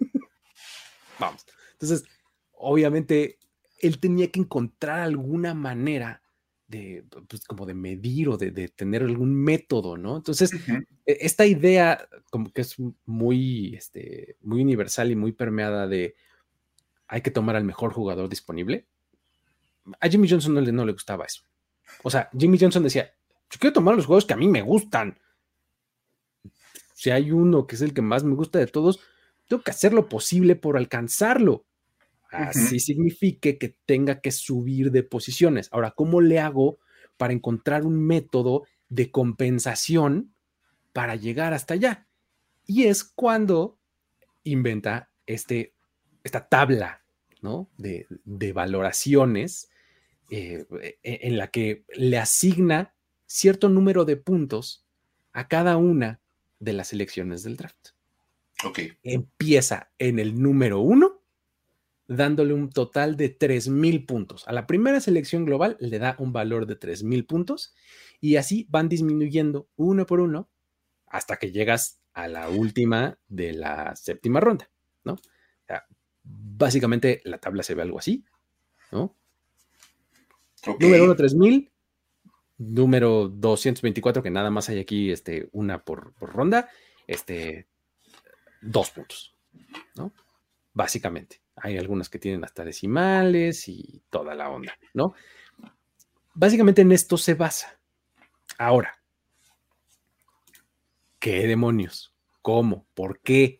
[1.18, 1.46] Vamos.
[1.72, 2.04] Entonces,
[2.52, 3.38] obviamente,
[3.80, 6.22] él tenía que encontrar alguna manera
[6.68, 10.18] de, pues, como de medir o de, tener algún método, ¿no?
[10.18, 12.76] Entonces, e, esta idea como que es
[13.06, 16.14] muy, este, muy universal y muy permeada de
[17.08, 18.86] hay que tomar al mejor jugador disponible.
[19.98, 21.42] A Jimmy Johnson no le, no le gustaba eso.
[22.02, 23.14] O sea, Jimmy Johnson decía,
[23.50, 25.18] yo quiero tomar los juegos que a mí me gustan.
[26.92, 29.00] Si hay uno que es el que más me gusta de todos,
[29.48, 31.64] tengo que hacer lo posible por alcanzarlo
[32.30, 35.68] así signifique que tenga que subir de posiciones.
[35.72, 36.78] Ahora, ¿cómo le hago
[37.16, 40.34] para encontrar un método de compensación
[40.92, 42.06] para llegar hasta allá?
[42.66, 43.78] Y es cuando
[44.44, 45.74] inventa este,
[46.22, 47.02] esta tabla
[47.40, 47.70] ¿no?
[47.76, 48.06] de,
[48.52, 49.70] valoraciones
[50.30, 52.94] eh, e, en la que le asigna
[53.26, 54.84] cierto número de puntos
[55.32, 56.20] a cada una
[56.58, 57.90] de las elecciones del draft.
[58.64, 58.92] Okay.
[59.04, 61.17] Empieza en el número uno
[62.08, 64.48] dándole un total de 3.000 puntos.
[64.48, 67.74] A la primera selección global le da un valor de 3.000 puntos
[68.20, 70.48] y así van disminuyendo uno por uno
[71.06, 74.70] hasta que llegas a la última de la séptima ronda,
[75.04, 75.12] ¿no?
[75.12, 75.86] O sea,
[76.24, 78.24] básicamente la tabla se ve algo así,
[78.90, 79.14] ¿no?
[80.80, 81.70] Número 1, 3000.
[82.58, 86.68] Número 224, que nada más hay aquí este, una por, por ronda,
[87.06, 87.68] este,
[88.60, 89.36] dos puntos,
[89.94, 90.12] ¿no?
[90.72, 91.40] Básicamente.
[91.62, 95.14] Hay algunas que tienen hasta decimales y toda la onda, ¿no?
[96.34, 97.80] Básicamente en esto se basa.
[98.58, 99.00] Ahora,
[101.18, 102.14] ¿qué demonios?
[102.42, 102.86] ¿Cómo?
[102.94, 103.58] ¿Por qué?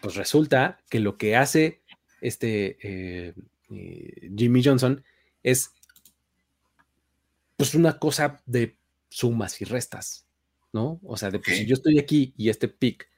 [0.00, 1.82] Pues resulta que lo que hace
[2.20, 3.34] este eh,
[3.70, 5.04] eh, Jimmy Johnson
[5.42, 5.72] es
[7.56, 8.76] pues una cosa de
[9.08, 10.26] sumas y restas,
[10.72, 11.00] ¿no?
[11.04, 13.08] O sea, de pues si yo estoy aquí y este pick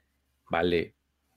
[0.49, 0.95] vale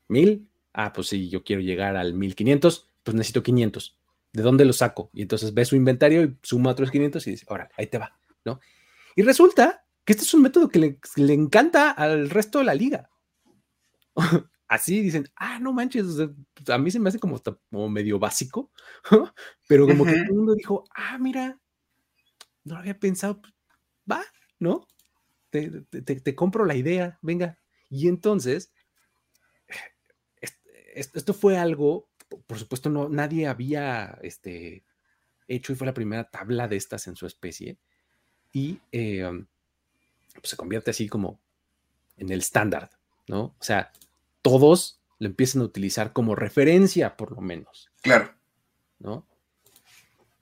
[0.08, 3.98] mil, ah, pues si yo quiero llegar al 1500, pues necesito 500.
[4.32, 5.10] ¿De dónde lo saco?
[5.12, 8.16] Y entonces ve su inventario y suma otros 500 y dice, órale, ahí te va,
[8.44, 8.60] ¿no?
[9.16, 13.10] Y resulta que este es un método que le, encanta al resto de la liga.
[14.70, 16.06] así dicen, ah, no manches,
[16.68, 17.40] a mí se me hace como,
[17.88, 18.70] medio básico,
[19.68, 21.58] pero como que todo el mundo dijo, ah, mira,
[22.62, 23.52] no lo había pensado, pues,
[24.10, 24.22] va,
[24.60, 24.86] ¿no?
[25.50, 27.58] Te, compro la idea, venga.
[27.88, 28.72] Y entonces,
[30.94, 32.08] esto fue algo,
[32.46, 34.84] por supuesto, no, nadie había este,
[35.48, 37.78] hecho y fue la primera tabla de estas en su especie.
[38.52, 39.28] Y eh,
[40.34, 41.40] pues se convierte así como
[42.16, 42.90] en el estándar,
[43.28, 43.54] ¿no?
[43.58, 43.92] O sea,
[44.42, 47.90] todos lo empiezan a utilizar como referencia, por lo menos.
[48.02, 48.34] Claro.
[48.98, 49.26] ¿No?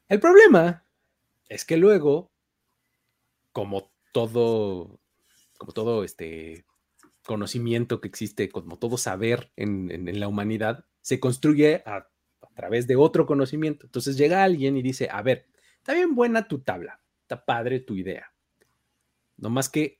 [0.08, 0.84] El problema
[1.48, 2.30] es que luego,
[3.52, 5.00] como todo,
[5.58, 6.64] como todo este
[7.28, 12.08] conocimiento que existe, como todo saber en, la humanidad, se construye a,
[12.56, 13.86] través de otro conocimiento.
[13.86, 17.94] Entonces llega alguien y dice, a ver, está bien buena tu tabla, está padre tu
[17.94, 18.32] idea.
[19.36, 19.98] No más que,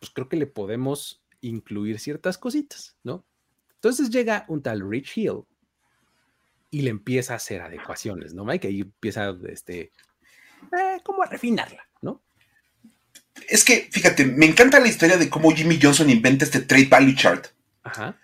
[0.00, 3.26] pues creo que le podemos incluir ciertas cositas, ¿no?
[3.74, 5.44] Entonces llega un tal Rich Hill
[6.70, 8.46] y le empieza a hacer adecuaciones, ¿no?
[8.46, 9.92] Mike, ahí empieza, este,
[10.72, 12.22] eh, como a refinarla, ¿no?
[13.48, 17.14] Es que, fíjate, me encanta la historia de cómo Jimmy Johnson inventa este Trade Value
[17.14, 17.46] Chart.
[17.82, 18.16] Ajá.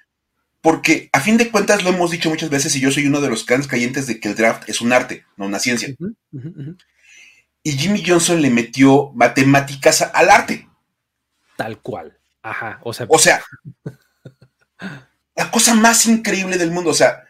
[0.61, 3.29] Porque a fin de cuentas lo hemos dicho muchas veces y yo soy uno de
[3.29, 5.94] los grandes cayentes de que el draft es un arte, no una ciencia.
[7.64, 10.68] Y Jimmy Johnson le metió matemáticas al arte.
[11.57, 12.16] Tal cual.
[12.42, 13.07] Ajá, o sea.
[13.09, 13.44] O sea,
[15.35, 16.90] la cosa más increíble del mundo.
[16.90, 17.25] O sea,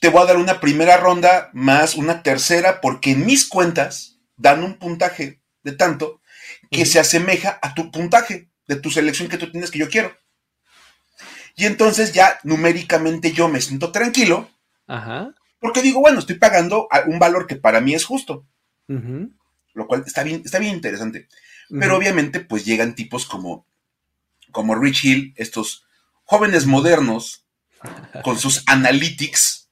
[0.00, 4.62] te voy a dar una primera ronda más una tercera, porque en mis cuentas dan
[4.62, 6.19] un puntaje de tanto
[6.70, 10.16] que se asemeja a tu puntaje de tu selección que tú tienes que yo quiero.
[11.56, 14.48] Y entonces ya numéricamente yo me siento tranquilo.
[14.86, 15.34] Ajá.
[15.58, 18.46] Porque digo, bueno, estoy pagando un valor que para mí es justo.
[18.86, 21.28] Lo cual está bien, está bien interesante.
[21.68, 23.66] Pero obviamente, pues llegan tipos como
[24.50, 25.84] como Rich Hill, estos
[26.24, 27.44] jóvenes modernos
[28.22, 29.68] con sus analytics,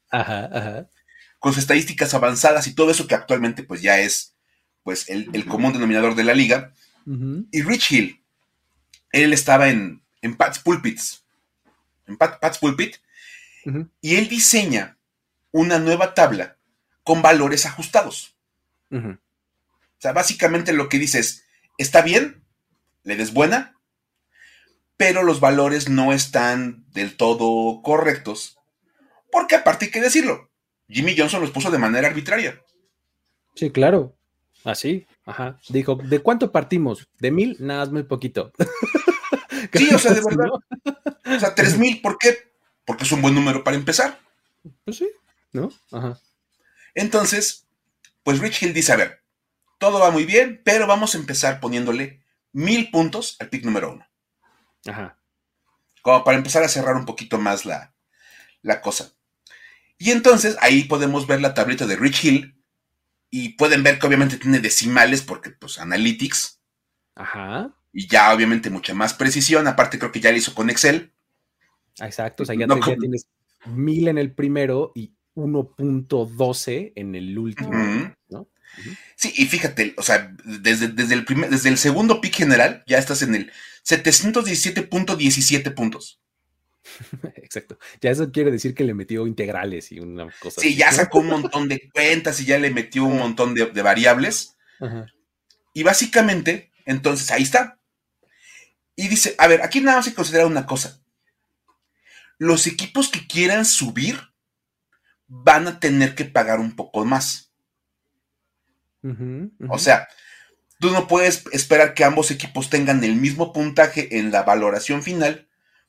[1.38, 4.34] con sus estadísticas avanzadas y todo eso que actualmente pues ya es
[4.82, 6.72] pues el, común denominador de la liga.
[7.50, 8.22] Y Rich Hill,
[9.12, 11.24] él estaba en, en Pat's Pulpits,
[12.06, 12.96] en Pat's Pulpit,
[14.00, 14.98] y él diseña
[15.50, 16.58] una nueva tabla
[17.02, 18.36] con valores ajustados.
[18.90, 21.44] O sea, básicamente lo que dice es,
[21.78, 22.42] está bien,
[23.04, 23.78] le des buena,
[24.96, 28.58] pero los valores no están del todo correctos.
[29.32, 30.50] Porque aparte hay que decirlo,
[30.88, 32.62] Jimmy Johnson los puso de manera arbitraria.
[33.54, 34.16] Sí, claro.
[34.64, 35.58] Así, ajá.
[35.68, 37.08] Dijo, ¿de cuánto partimos?
[37.18, 37.56] ¿De mil?
[37.60, 38.52] Nada, es muy poquito.
[39.72, 40.48] sí, o sea, de verdad.
[41.24, 42.52] O sea, tres mil, ¿por qué?
[42.84, 44.18] Porque es un buen número para empezar.
[44.84, 45.08] Pues sí,
[45.52, 45.70] ¿no?
[45.92, 46.18] Ajá.
[46.94, 47.66] Entonces,
[48.22, 49.22] pues Rich Hill dice, a ver,
[49.78, 54.06] todo va muy bien, pero vamos a empezar poniéndole mil puntos al pick número uno.
[54.86, 55.18] Ajá.
[56.02, 57.94] Como para empezar a cerrar un poquito más la,
[58.82, 59.12] cosa.
[59.98, 62.57] Y entonces ahí podemos ver la tableta de Rich Hill
[63.30, 66.60] y pueden ver que obviamente tiene decimales porque pues Analytics.
[67.14, 67.74] Ajá.
[67.92, 69.66] Y ya obviamente mucha más precisión.
[69.66, 71.12] Aparte creo que ya lo hizo con Excel.
[72.00, 72.66] Exacto, o sea, ya,
[72.98, 73.26] tienes
[73.66, 77.70] mil en el primero y 1.12 en el último,
[78.28, 78.48] ¿no?
[79.16, 82.98] Sí, y fíjate, o sea, desde, desde, el primer, desde el segundo pick general ya
[82.98, 83.52] estás en el
[83.84, 86.20] 717.17 puntos.
[87.36, 87.78] Exacto.
[88.00, 90.60] Ya eso quiere decir que le metió integrales y una cosa.
[90.60, 94.56] Sí, ya sacó un montón de cuentas y ya le metió un montón de, variables.
[95.74, 97.78] Y básicamente, entonces ahí está.
[98.96, 101.00] Y dice, a ver, aquí nada más hay que considerar una cosa.
[102.38, 104.20] Los equipos que quieran subir
[105.26, 107.52] van a tener que pagar un poco más.
[109.68, 110.08] O sea,
[110.80, 115.47] tú no puedes esperar que ambos equipos tengan el mismo puntaje en la valoración final,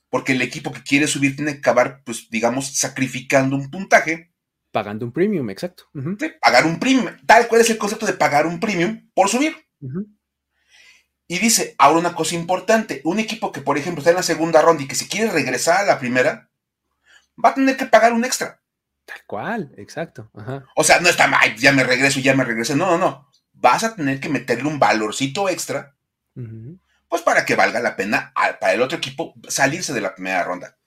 [0.10, 4.34] porque el equipo que quiere subir tiene que acabar, pues, digamos, sacrificando un puntaje.
[4.72, 5.86] Pagando un premium, exacto.
[6.42, 7.08] pagar un premium.
[7.26, 9.56] Tal cual es el concepto de pagar un premium por subir.
[11.28, 14.62] Y dice, ahora una cosa importante, un equipo que, por ejemplo, está en la segunda
[14.62, 16.50] ronda y que se quiere regresar a la primera,
[17.44, 18.62] va a tener que pagar un extra.
[19.06, 20.32] Tal cual, exacto.
[20.76, 22.76] O sea, no está mal, ya me regreso, ya me regreso.
[22.76, 23.30] No, no, no.
[23.54, 25.96] Vas a tener que meterle un valorcito extra,
[27.10, 30.78] pues para que valga la pena para el otro equipo salirse de la primera ronda.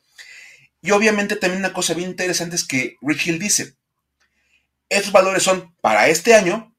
[0.81, 3.77] Y obviamente también una cosa bien interesante es que Rich Hill dice,
[4.89, 6.75] estos valores son para este año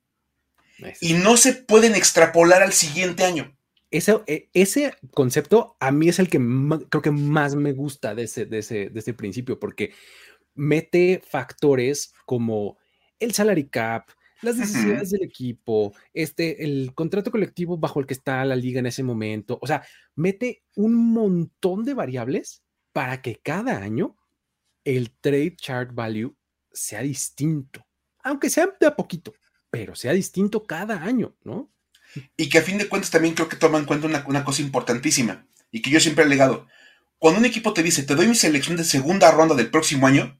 [0.99, 3.55] y no se pueden extrapolar al siguiente año.
[3.91, 6.39] Ese, e, ese concepto a mí es el que
[6.89, 9.93] creo que más me gusta de ese, de ese, de ese principio, porque
[10.55, 12.77] mete factores como
[13.19, 14.09] el salary cap,
[14.43, 18.85] las necesidades del equipo, este, el contrato colectivo bajo el que está la liga en
[18.85, 19.59] ese momento.
[19.61, 19.85] O sea,
[20.15, 24.15] mete un montón de variables para que cada año
[24.83, 26.35] el trade chart value
[26.71, 27.85] sea distinto,
[28.23, 29.33] aunque sea de a poquito,
[29.69, 31.71] pero sea distinto cada año, ¿no?
[32.37, 35.47] Y que a fin de cuentas también creo que toma en cuenta una, cosa importantísima
[35.71, 36.67] y que yo siempre he legado.
[37.17, 40.37] Cuando un equipo te dice, te doy mi selección de segunda ronda del próximo año,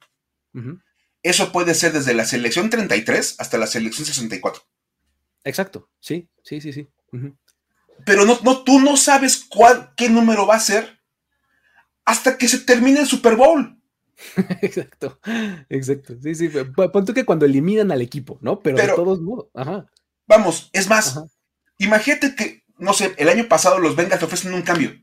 [1.23, 4.61] eso puede ser desde la selección 33 hasta la selección 64.
[5.45, 6.89] Exacto, sí, sí, sí, sí.
[8.05, 10.99] Pero no, no, tú no sabes cuál, qué número va a ser
[12.05, 13.79] hasta que se termine el Super Bowl.
[14.61, 15.19] exacto,
[15.69, 16.15] exacto.
[16.21, 16.49] Sí, sí.
[16.91, 18.59] Ponte que cuando eliminan al equipo, ¿no?
[18.59, 19.47] Pero, de todos modos.
[19.53, 19.85] Ajá.
[20.27, 21.19] Vamos, es más,
[21.77, 24.93] imagínate que, no sé, el año pasado los Bengals te ofrecen un cambio.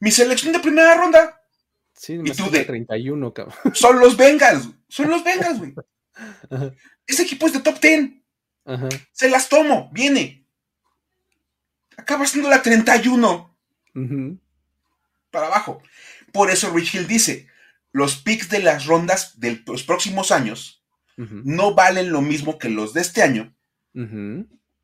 [0.00, 1.42] Mi selección de primera ronda.
[1.96, 3.56] Sí, y tú de 31, cabrón.
[3.74, 5.74] Son los Bengals, son los Bengals, güey.
[7.06, 8.10] Ese equipo es de top 10.
[9.12, 10.46] Se las tomo, viene.
[11.96, 13.56] Acaba siendo la 31.
[15.30, 15.82] Para abajo.
[16.32, 17.48] Por eso Rich Hill dice,
[17.92, 20.84] los picks de las rondas de los próximos años
[21.16, 23.56] no valen lo mismo que los de este año,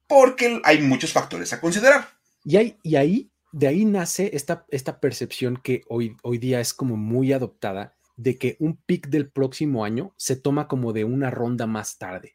[0.06, 2.08] porque hay muchos factores a considerar.
[2.44, 6.96] Y, y ahí, de ahí nace esta, esta percepción que hoy, hoy día es como
[6.96, 11.66] muy adoptada de que un pick del próximo año se toma como de una ronda
[11.66, 12.34] más tarde,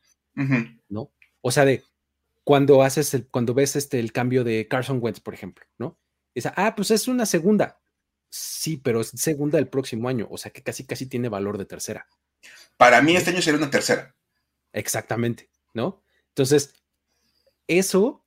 [0.90, 1.12] ¿no?
[1.42, 1.84] O sea, de
[2.44, 6.00] cuando haces el, cuando ves este, el cambio de Carson Wentz, por ejemplo, ¿no?
[6.34, 7.80] Esa, ah, pues es una segunda.
[8.30, 11.66] Sí, pero es segunda del próximo año, o sea que casi casi tiene valor de
[11.66, 12.08] tercera.
[12.78, 14.16] Para mí este año sería una tercera.
[14.72, 16.04] Exactamente, ¿no?
[16.30, 16.74] Entonces,
[17.68, 18.27] eso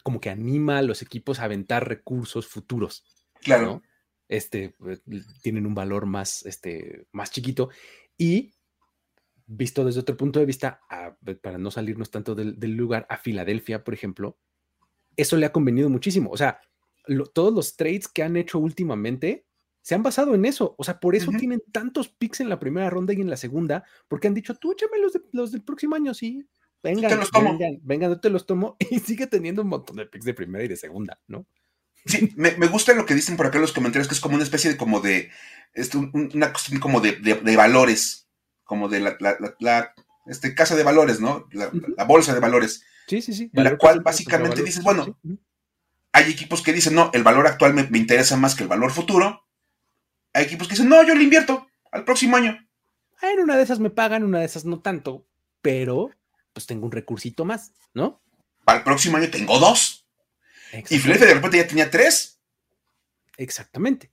[0.00, 3.04] como que anima a los equipos a aventar recursos futuros.
[3.40, 3.82] Claro.
[4.28, 4.98] Este, eh,
[5.42, 7.70] tienen un valor más, este, más chiquito
[8.16, 8.52] y
[9.50, 10.80] visto desde otro punto de vista,
[11.42, 14.38] para no salirnos tanto del, lugar, a Filadelfia, por ejemplo,
[15.16, 16.30] eso le ha convenido muchísimo.
[16.30, 16.60] O sea,
[17.34, 19.46] todos los trades que han hecho últimamente
[19.82, 20.76] se han basado en eso.
[20.78, 23.84] O sea, por eso tienen tantos picks en la primera ronda y en la segunda,
[24.06, 26.46] porque han dicho, tú échame los, los del próximo año, sí.
[26.82, 30.34] Vengan, vengan, vengan, no te los tomo y sigue teniendo un montón de picks de
[30.34, 31.46] primera y de segunda, ¿no?
[32.06, 34.44] Sí, me, gusta lo que dicen por acá en los comentarios, que es como una
[34.44, 35.30] especie de como de,
[35.74, 37.12] este, una cuestión como de,
[37.56, 38.26] valores,
[38.64, 39.94] como de la,
[40.26, 41.46] este, casa de valores, ¿no?
[41.52, 42.82] La, bolsa de valores.
[43.06, 43.50] Sí, sí, sí.
[43.52, 45.18] En la cual básicamente dices, bueno,
[46.12, 49.46] hay equipos que dicen, no, el valor actual me, interesa más que el valor futuro.
[50.32, 52.58] Hay equipos que dicen, no, yo le invierto al próximo año.
[53.20, 55.26] En una de esas me pagan, una de esas no tanto,
[55.60, 56.10] pero
[56.52, 58.22] pues tengo un recursito más, ¿no?
[58.64, 60.06] Para el próximo año tengo dos.
[60.88, 62.38] Y Felipe de repente ya tenía tres.
[63.36, 64.10] Exactamente.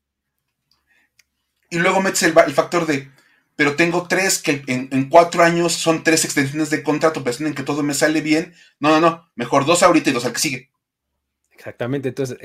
[1.69, 3.11] Y luego metes el, factor de,
[3.55, 7.63] pero tengo tres que en, cuatro años son tres extensiones de contrato, pero en que
[7.63, 8.53] todo me sale bien.
[8.79, 10.71] No, no, no, mejor dos ahorita y dos al que sigue.
[11.51, 12.37] Exactamente, entonces,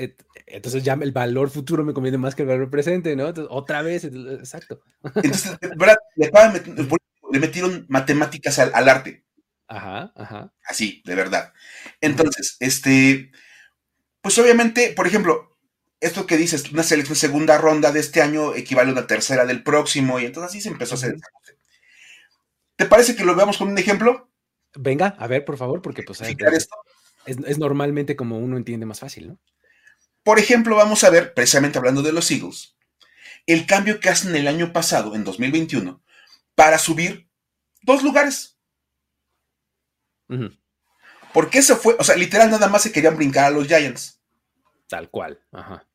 [0.47, 3.31] entonces ya el valor futuro me conviene más que el valor presente, ¿no?
[3.49, 4.81] otra vez, exacto.
[5.15, 5.97] Entonces, ¿verdad?
[6.15, 9.22] Le, metieron matemáticas al, arte.
[9.67, 10.53] Ajá, ajá.
[10.65, 11.53] Así, de verdad.
[12.01, 13.31] Entonces, este,
[14.21, 15.57] pues obviamente, por ejemplo,
[15.99, 19.63] esto que dices, una selección segunda ronda de este año equivale a una tercera del
[19.63, 21.15] próximo, y entonces así se empezó a hacer.
[22.75, 24.29] ¿Te parece que lo veamos con un ejemplo?
[24.75, 26.21] Venga, a ver, por favor, porque pues...
[26.21, 26.75] esto?
[27.25, 29.39] Es, normalmente como uno entiende más fácil, ¿no?
[30.23, 32.75] Por ejemplo, vamos a ver, precisamente hablando de los Eagles,
[33.45, 36.01] el cambio que hacen el año pasado, en 2021,
[36.55, 37.29] para subir
[37.81, 38.52] dos lugares.
[41.33, 44.19] Porque eso fue, o sea, literal nada más se querían brincar a los Giants.
[44.87, 45.87] Tal cual, ajá.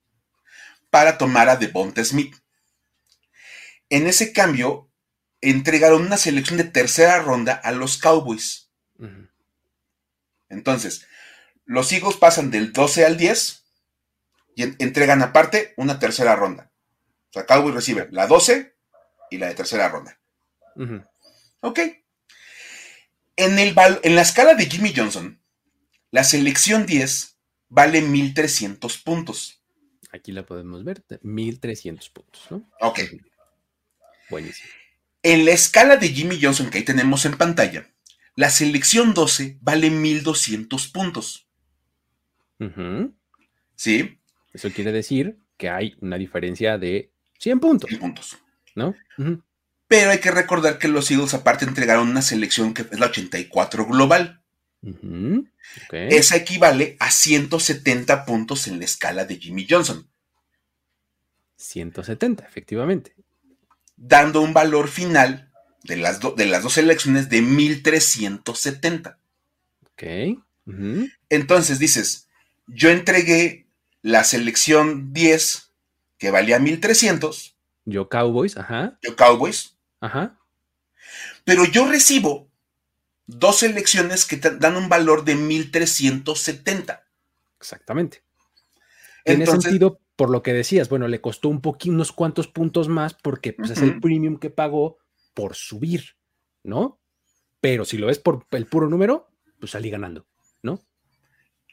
[0.90, 2.34] Para tomar a Devonta Smith.
[3.88, 4.90] En ese cambio,
[5.40, 8.70] entregaron una selección de tercera ronda a los Cowboys.
[10.48, 11.06] Entonces,
[11.64, 13.64] los Eagles pasan del 12 al 10
[14.56, 16.72] y entregan aparte una tercera ronda.
[17.30, 18.74] O sea, Cowboys recibe la 12
[19.30, 20.18] y la de tercera ronda.
[21.60, 21.80] Ok.
[23.38, 23.72] En, el,
[24.02, 25.40] en la escala de Jimmy Johnson,
[26.10, 29.62] la selección 10 vale 1300 puntos.
[30.10, 32.68] Aquí la podemos ver, 1300 puntos, ¿no?
[32.80, 33.00] Ok.
[34.28, 34.68] Buenísimo.
[35.22, 37.88] En la escala de Jimmy Johnson que ahí tenemos en pantalla,
[38.34, 41.46] la selección 12 vale 1200 puntos.
[43.76, 44.18] ¿Sí?
[44.52, 47.88] Eso quiere decir que hay una diferencia de 100 puntos.
[47.88, 48.38] 100 puntos.
[48.74, 48.96] ¿No?
[49.88, 53.86] Pero hay que recordar que los Eagles aparte entregaron una selección que es la 84
[53.86, 54.42] global.
[55.90, 60.08] Esa equivale a 170 puntos en la escala de Jimmy Johnson.
[61.56, 63.14] 170, efectivamente.
[63.96, 65.50] Dando un valor final
[65.82, 69.18] de las, de las dos selecciones de 1370.
[69.82, 70.02] Ok.
[71.30, 72.28] Entonces dices,
[72.66, 73.66] yo entregué
[74.02, 75.72] la selección 10
[76.18, 77.56] que valía 1300.
[77.86, 78.98] Yo Cowboys, ajá.
[79.02, 79.77] Yo Cowboys.
[80.00, 80.38] Ajá.
[81.44, 82.48] Pero yo recibo
[83.26, 87.04] dos selecciones que dan un valor de 1370.
[87.58, 88.22] Exactamente.
[89.24, 90.88] Tiene sentido por lo que decías.
[90.88, 94.50] Bueno, le costó un poquito, unos cuantos puntos más porque pues, es el premium que
[94.50, 94.98] pagó
[95.34, 96.16] por subir,
[96.64, 97.00] ¿no?
[97.60, 99.30] Pero si lo ves por el puro número,
[99.60, 100.26] pues salí ganando,
[100.62, 100.80] ¿no?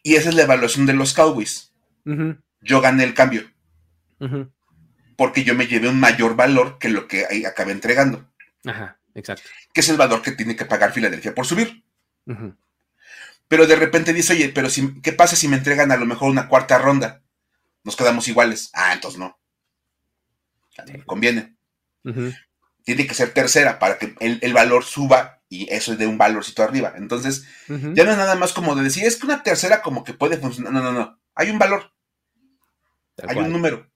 [0.04, 1.74] Y esa es la evaluación de los Cowboys.
[2.62, 3.44] Yo gané el cambio.
[5.16, 8.30] Porque yo me llevé un mayor valor que lo que acabé entregando.
[8.66, 9.50] Ajá, exacto.
[9.74, 11.84] Que es el valor que tiene que pagar Filadelfia por subir.
[13.48, 16.32] Pero de repente dice, oye, pero si, ¿qué pasa si me entregan a lo mejor
[16.32, 17.22] una cuarta ronda?
[17.84, 18.72] Nos quedamos iguales.
[18.74, 19.38] Ah, entonces no.
[20.88, 21.56] me conviene.
[22.84, 26.64] Tiene que ser tercera para que el, valor suba y eso es de un valorcito
[26.64, 26.94] arriba.
[26.98, 30.14] Entonces, ya no es nada más como de decir, es que una tercera como que
[30.14, 30.74] puede funcionar.
[30.74, 31.20] No, no, no.
[31.36, 31.92] Hay un valor.
[33.28, 33.90] hay un número.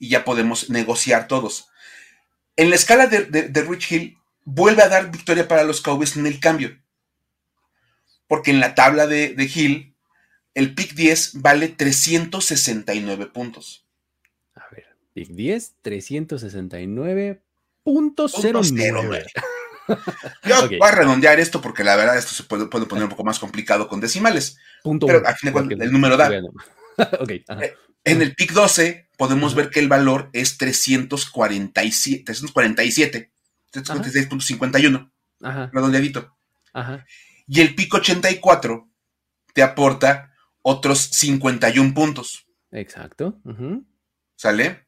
[0.00, 1.68] Y ya podemos negociar todos.
[2.56, 6.40] En la escala de Rich Hill, vuelve a dar victoria para los Cowboys en el
[6.40, 6.76] cambio
[8.30, 9.92] porque en la tabla de, Hill,
[10.54, 13.84] el pick 10 vale 369 puntos.
[14.54, 17.40] A ver, pick 10, 369.09.
[20.44, 23.40] Yo voy a redondear esto porque la verdad esto se puede, poner un poco más
[23.40, 24.58] complicado con decimales.
[24.84, 26.30] pero al fin de el número da.
[27.20, 27.74] okay, eh,
[28.04, 33.30] en el pick 12 podemos ver que el valor es 347, 347,
[33.70, 35.10] 346.51.
[35.72, 36.36] Redondeadito.
[36.72, 37.04] Ajá
[37.50, 38.88] y el pico 84
[39.54, 42.46] te aporta otros 51 puntos.
[42.70, 43.40] Exacto.
[44.36, 44.86] ¿Sale?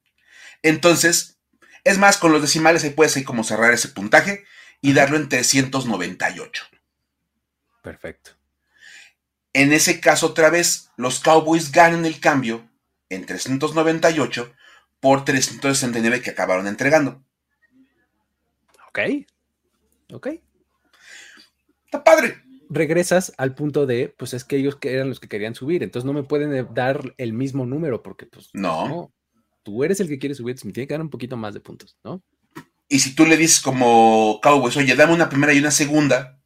[0.63, 1.41] Entonces,
[1.83, 4.45] es más, con los decimales ahí puedes ahí como cerrar ese puntaje
[4.81, 6.63] y darlo en 398.
[7.83, 8.31] Perfecto.
[9.53, 12.71] En ese caso, otra vez, los Cowboys ganan el cambio
[13.15, 14.53] en 398
[15.01, 17.23] por 369 que acabaron entregando.
[18.89, 18.99] Ok.
[20.13, 20.29] Ok.
[21.85, 22.43] Está padre
[22.73, 26.13] regresas al punto de, pues es que ellos eran los que querían subir, entonces no
[26.13, 29.13] me pueden eh, dar el mismo número porque pues no.
[29.63, 31.97] Tú eres el que quiere subir, me tiene que dar un poquito más de puntos,
[32.03, 32.23] ¿no?
[32.89, 36.41] Y si tú le dices como Cowboys, oye, dame una primera y una segunda,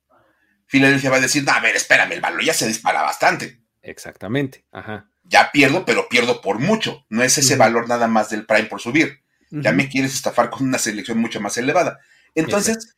[0.67, 3.63] Filadelfia va a decir, no, a ver, espérame, el valor ya se dispara bastante.
[3.81, 5.09] Exactamente, ajá.
[5.29, 7.05] Ya pierdo, pero pierdo por mucho.
[7.09, 9.21] No es ese valor nada más del Prime por subir.
[9.51, 12.01] Ya me quieres estafar con una selección mucho más elevada.
[12.35, 12.97] Entonces,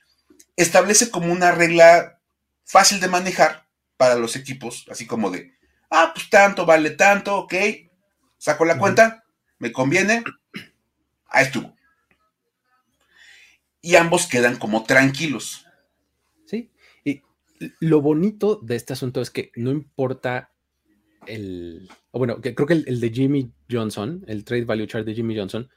[0.56, 2.20] establece como una regla
[2.64, 3.66] fácil de manejar
[3.96, 5.54] para los equipos, así como de,
[5.90, 7.54] ah, pues tanto, vale tanto, ok,
[8.36, 9.24] saco la cuenta,
[9.58, 10.22] me conviene,
[11.28, 11.76] ahí estuvo.
[13.80, 15.66] Y ambos quedan como tranquilos.
[16.46, 16.70] Sí,
[17.04, 17.22] y
[17.80, 20.50] lo bonito de este asunto es que no importa
[21.26, 25.68] el, bueno, creo que el, de Jimmy Johnson, el Trade Value Chart de Jimmy Johnson,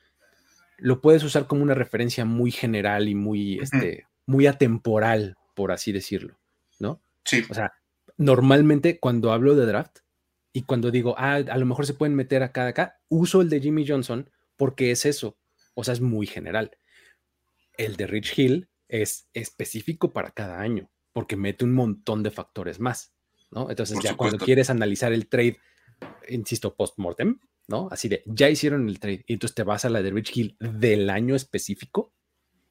[0.77, 5.91] lo puedes usar como una referencia muy general y muy, este, muy atemporal, por así
[5.91, 6.37] decirlo.
[6.79, 7.01] ¿no?
[7.23, 7.43] Sí.
[7.49, 7.73] O sea,
[8.17, 9.99] normalmente cuando hablo de draft
[10.53, 13.61] y cuando digo, ah, a lo mejor se pueden meter acá, acá, uso el de
[13.61, 15.37] Jimmy Johnson porque es eso.
[15.73, 16.71] O sea, es muy general.
[17.77, 22.79] El de Rich Hill es específico para cada año porque mete un montón de factores
[22.79, 23.13] más,
[23.51, 23.69] ¿no?
[23.69, 25.59] Entonces, ya cuando quieres analizar el trade,
[26.29, 27.87] insisto, post-mortem, ¿no?
[27.91, 30.57] Así de, ya hicieron el trade y entonces te vas a la de Rich Hill
[30.59, 32.13] del año específico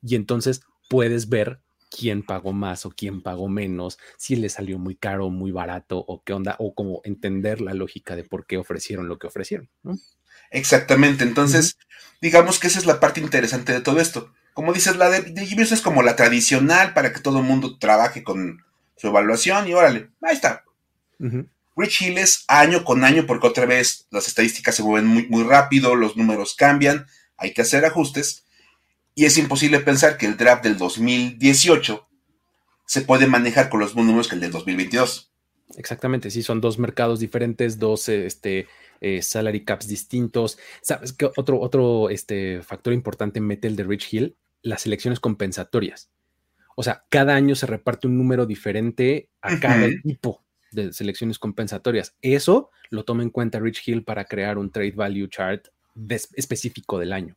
[0.02, 1.60] y entonces puedes ver
[1.90, 5.98] quién pagó más o quién pagó menos, si le salió muy caro o muy barato
[5.98, 9.68] o qué onda, o como entender la lógica de por qué ofrecieron lo que ofrecieron.
[10.50, 11.78] Exactamente, entonces
[12.20, 14.32] digamos que esa es la parte interesante de todo esto.
[14.54, 18.22] Como dices, la de, de es como la tradicional para que todo el mundo trabaje
[18.22, 18.64] con
[18.96, 20.64] su evaluación y órale, ahí está.
[21.76, 25.44] Rich Hill es año con año porque otra vez las estadísticas se mueven muy, muy
[25.44, 27.06] rápido, los números cambian,
[27.36, 28.44] hay que hacer ajustes
[29.14, 32.08] y es imposible pensar que el draft del 2018
[32.86, 35.32] se puede manejar con los mismos números que el del 2022.
[35.76, 38.66] Exactamente, sí, son dos mercados diferentes, dos este,
[39.00, 40.58] eh, salary caps distintos.
[40.82, 41.30] ¿Sabes qué?
[41.36, 46.10] Otro, otro este, factor importante mete el de Rich Hill, las elecciones compensatorias.
[46.74, 52.14] O sea, cada año se reparte un número diferente a cada equipo de selecciones compensatorias.
[52.22, 55.68] Eso lo toma en cuenta Rich Hill para crear un trade value chart
[56.34, 57.36] específico del año.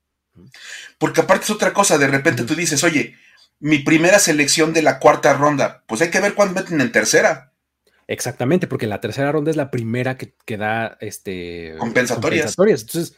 [0.98, 3.16] Porque aparte es otra cosa, de repente tú dices, oye,
[3.60, 7.54] mi primera selección de la cuarta ronda, pues hay que ver cuándo meten en tercera.
[8.08, 12.58] Exactamente, porque la tercera ronda es la primera que, da este, compensatorias.
[12.58, 13.16] Entonces,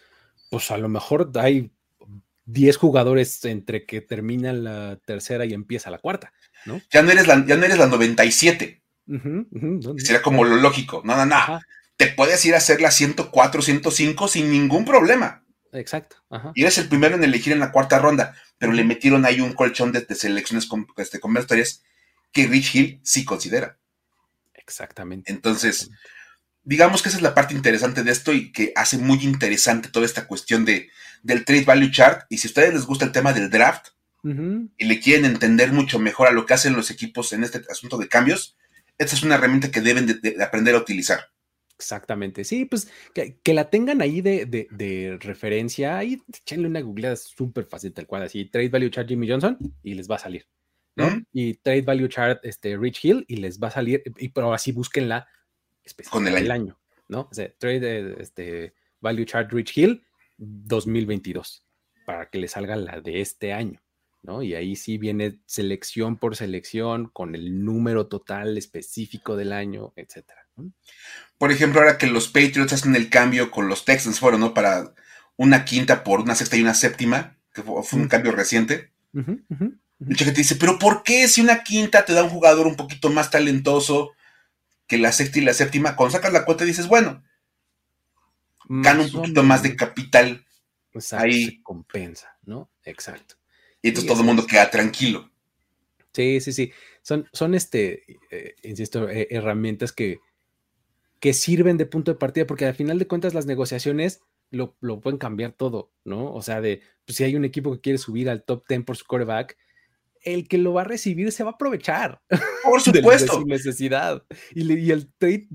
[0.50, 1.72] pues a lo mejor hay
[2.46, 6.34] 10 jugadores entre que termina la tercera y empieza la cuarta,
[6.66, 6.80] ¿no?
[6.92, 8.84] Ya no eres la, ya no eres la 97.
[9.98, 11.02] Sería como lo lógico.
[11.06, 11.60] No, no, no.
[11.98, 15.44] Te puedes ir a hacer la 104, 105 sin ningún problema.
[15.72, 16.18] exacto.
[16.54, 19.54] Y eres el primero en elegir en la cuarta ronda, pero le metieron ahí un
[19.54, 21.20] colchón de, selecciones con, este,
[22.32, 23.78] que Rich Hill sí considera.
[24.54, 25.32] Exactamente.
[25.32, 25.90] Entonces,
[26.64, 30.06] digamos que esa es la parte interesante de esto y que hace muy interesante toda
[30.06, 30.90] esta cuestión de,
[31.24, 32.26] del trade value chart.
[32.30, 33.90] Y si a ustedes les gusta el tema del draft
[34.24, 38.00] y le quieren entender mucho mejor a lo que hacen los equipos en este asunto
[38.00, 38.58] de cambios,
[38.98, 41.20] esta es una herramienta que deben de, aprender a utilizar.
[41.78, 47.94] Exactamente, sí, pues que, la tengan ahí de, referencia, ahí echenle una googleada súper fácil,
[47.94, 50.48] tal cual, así, Trade Value Chart Jimmy Johnson y les va a salir,
[50.96, 51.22] ¿no?
[51.34, 54.72] Y Trade Value Chart este, Rich Hill y les va a salir, y, pero así
[54.72, 55.28] búsquenla
[56.10, 56.80] con el año.
[57.08, 57.28] ¿no?
[57.32, 60.06] O sea, Trade este, Value Chart Rich Hill
[60.38, 61.66] 2022
[62.06, 63.82] para que le salga la de este año,
[64.26, 64.44] ¿no?
[64.44, 70.48] Y ahí sí viene selección por selección con el número total específico del año, etcétera.
[71.38, 74.54] Por ejemplo, ahora que los Patriots hacen el cambio con los Texans, fueron, ¿no?
[74.54, 74.94] Para
[75.36, 78.92] una quinta por una sexta y una séptima, que fue, un cambio reciente.
[80.00, 83.10] Mucha gente dice, pero ¿por qué si una quinta te da un jugador un poquito
[83.10, 84.12] más talentoso?
[84.88, 87.24] que la sexta y la séptima, cuando sacas la cuenta dices, bueno,
[88.68, 90.46] gana un poquito más de capital.
[91.12, 92.70] ahí se compensa, ¿no?
[92.84, 93.36] Exacto.
[93.86, 95.30] Y entonces todo el mundo queda tranquilo.
[96.12, 96.72] Sí, sí, sí.
[97.04, 100.18] Son, son este, eh, insisto, eh, herramientas que,
[101.20, 105.02] que sirven de punto de partida, porque al final de cuentas las negociaciones lo, lo,
[105.02, 106.34] pueden cambiar todo, ¿no?
[106.34, 108.98] O sea, de pues, si hay un equipo que quiere subir al top 10 por
[108.98, 109.56] su quarterback,
[110.24, 112.22] el que lo va a recibir se va a aprovechar.
[112.64, 113.34] Por supuesto.
[113.34, 114.24] De, su necesidad.
[114.56, 115.48] Y, el trade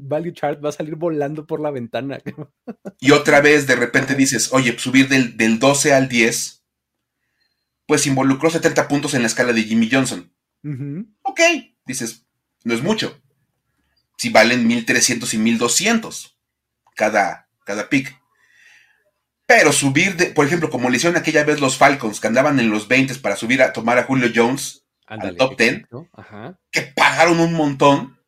[0.00, 2.18] value chart va a salir volando por la ventana.
[2.98, 6.63] Y otra vez de repente dices, oye, subir del, 12 al 10,
[7.86, 10.32] pues involucró 70 puntos en la escala de Jimmy Johnson.
[11.22, 11.40] Ok,
[11.84, 12.26] dices,
[12.64, 13.20] no es mucho.
[14.16, 16.38] Si valen 1300 y 1200
[16.94, 18.18] cada, cada pick.
[19.46, 22.70] Pero subir, de, por ejemplo, como le hicieron aquella vez los Falcons, que andaban en
[22.70, 25.82] los 20 para subir a tomar a Julio Jones al top 10,
[26.70, 28.18] que pagaron un montón,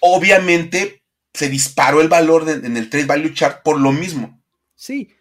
[0.00, 1.02] obviamente
[1.34, 4.40] se disparó el valor en el trade value chart por lo mismo.
[4.76, 5.12] Sí,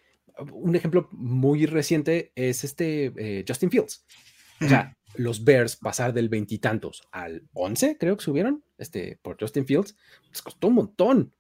[0.52, 4.06] un ejemplo muy reciente es este eh, Justin Fields.
[4.62, 9.66] O sea, los Bears pasar del veintitantos al 11, creo que subieron, este, por Justin
[9.66, 9.96] Fields,
[10.30, 11.34] les costó un montón.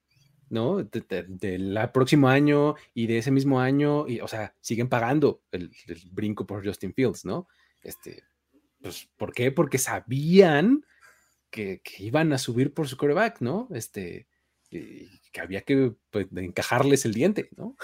[0.49, 0.83] ¿no?
[0.83, 5.71] Del próximo año y de ese mismo año, y, o sea, siguen pagando el,
[6.11, 7.47] brinco por Justin Fields, ¿no?
[7.81, 8.23] Este,
[8.81, 9.51] pues, ¿por qué?
[9.51, 10.83] Porque sabían
[11.49, 13.67] que, iban a subir por su coreback, ¿no?
[13.73, 14.27] Este,
[15.31, 17.75] que había que pues, encajarles el diente, ¿no?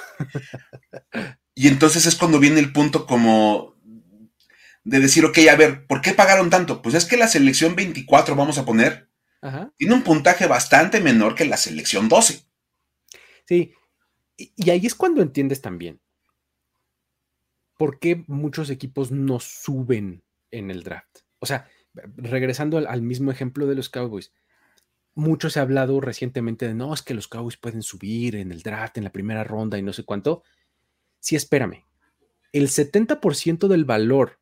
[1.55, 3.75] y entonces es cuando viene el punto como
[4.83, 6.81] de decir, ok, a ver, ¿por qué pagaron tanto?
[6.81, 9.09] Pues es que la selección 24, vamos a poner,
[9.77, 12.45] tiene un puntaje bastante menor que la selección 12.
[13.47, 13.73] Sí,
[14.37, 16.01] y, ahí es cuando entiendes también
[17.77, 21.19] por qué muchos equipos no suben en el draft.
[21.39, 24.33] O sea, regresando al, mismo ejemplo de los Cowboys,
[25.15, 28.61] mucho se ha hablado recientemente de no, es que los Cowboys pueden subir en el
[28.61, 30.43] draft, en la primera ronda y no sé cuánto.
[31.19, 31.85] Sí, espérame.
[32.51, 34.39] El 70% del valor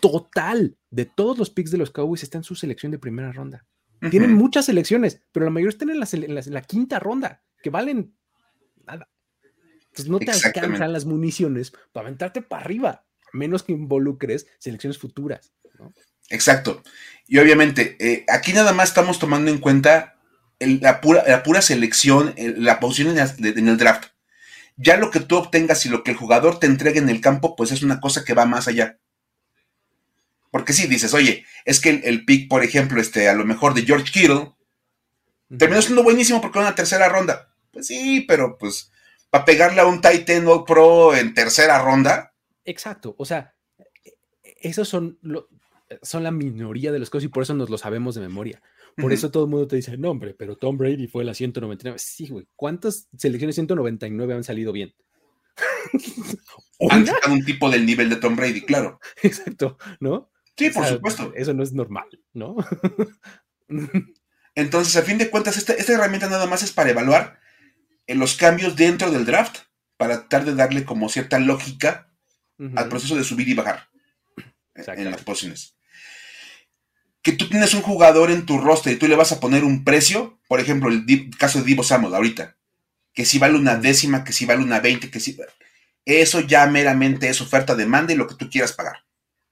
[0.00, 3.66] total de todos los picks de los Cowboys está en su selección de primera ronda.
[4.10, 8.16] Tienen muchas selecciones, pero la mayoría están en la quinta ronda que valen
[8.84, 9.08] nada.
[9.92, 14.98] Entonces no te alcanzan las municiones para aventarte para arriba, a menos que involucres selecciones
[14.98, 15.52] futuras.
[16.32, 16.82] Exacto.
[17.28, 20.16] Y obviamente, eh, aquí nada más estamos tomando en cuenta
[20.58, 24.06] la, pura, la, pura, selección, la posición en el, draft.
[24.76, 27.54] Ya lo que tú obtengas y lo que el jugador te entregue en el campo,
[27.54, 28.98] pues es una cosa que va más allá.
[30.50, 33.82] Porque si dices, oye, es que el, pick, por ejemplo, este, a lo mejor de
[33.82, 34.52] George Kittle,
[35.58, 37.54] terminó siendo buenísimo porque era una tercera ronda.
[37.72, 38.90] Pues sí, pero pues
[39.28, 42.34] para pegarle a un Titan o Pro en tercera ronda.
[42.64, 43.54] Exacto, o sea,
[44.62, 45.18] esos son,
[46.02, 48.62] son la minoría de las cosas y por eso nos lo sabemos de memoria.
[48.96, 51.98] Por eso todo el mundo te dice, no, hombre, pero Tom Brady fue la 199.
[51.98, 54.94] Sí, güey, ¿cuántas selecciones 199 han salido bien?
[56.90, 59.00] han sacado un tipo del nivel de Tom Brady, claro.
[59.22, 60.30] Exacto, ¿no?
[60.56, 61.32] Sí, por supuesto.
[61.34, 62.56] Eso no es normal, ¿no?
[64.54, 67.40] Entonces, a fin de cuentas, esta, esta herramienta nada más es para evaluar
[68.06, 69.60] en los cambios dentro del draft
[69.96, 72.08] para tratar de darle como cierta lógica
[72.76, 73.88] al proceso de subir y bajar
[74.74, 75.76] en las posiciones.
[77.22, 79.84] Que tú tienes un jugador en tu roster y tú le vas a poner un
[79.84, 82.56] precio, por ejemplo, el caso de Divo Samuel ahorita,
[83.14, 85.38] que si vale una décima, que si vale una veinte, que si...
[86.04, 89.04] Eso ya meramente es oferta, demanda y lo que tú quieras pagar.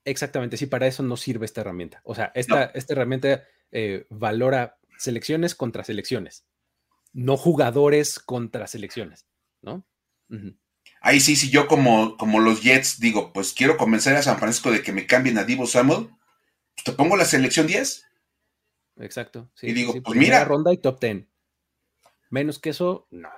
[0.04, 2.00] Exactamente, sí, para eso no sirve esta herramienta.
[2.04, 6.44] O sea, esta, esta herramienta eh, valora selecciones contra selecciones
[7.12, 9.26] no jugadores contra selecciones,
[9.62, 9.84] ¿no?
[11.00, 14.70] Ahí sí, si yo como, como los Jets digo, pues quiero convencer a San Francisco
[14.70, 16.08] de que me cambien a Divo Samuel,
[16.84, 18.06] te pongo la selección 10.
[18.98, 19.50] Exacto.
[19.62, 20.44] y digo, pues mira.
[20.44, 21.24] ronda y top 10.
[22.30, 23.36] Menos que eso, nada.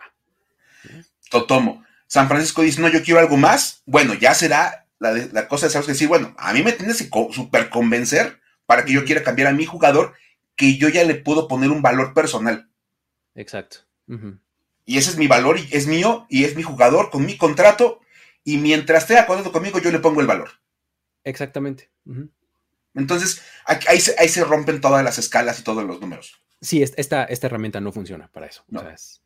[1.30, 1.84] Totomo.
[2.07, 3.82] San Francisco dice, no, yo quiero algo más.
[3.86, 7.70] Bueno, ya será la, la cosa de decir, bueno, a mí me tienes que super
[7.70, 10.14] convencer para que yo quiera cambiar a mi jugador
[10.57, 12.68] que yo ya le puedo poner un valor personal.
[13.34, 13.78] Exacto.
[14.84, 18.01] Y ese es mi valor, y es mío, y es mi jugador con mi contrato,
[18.45, 20.51] y mientras esté acuerdo conmigo, yo le pongo el valor.
[21.24, 21.90] Exactamente.
[22.95, 26.43] Entonces, ahí se, ahí se, rompen todas las escalas y todos los números.
[26.61, 28.64] Sí, esta, esta herramienta no funciona para eso.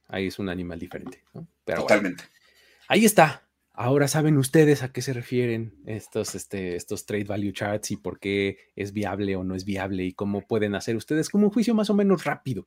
[0.08, 1.22] ahí es un animal diferente.
[1.64, 2.24] Totalmente.
[2.88, 3.42] ahí está.
[3.78, 8.18] Ahora saben ustedes a qué se refieren estos, este, estos trade value charts y por
[8.18, 11.74] qué es viable o no es viable y cómo pueden hacer ustedes como un juicio
[11.74, 12.66] más o menos rápido,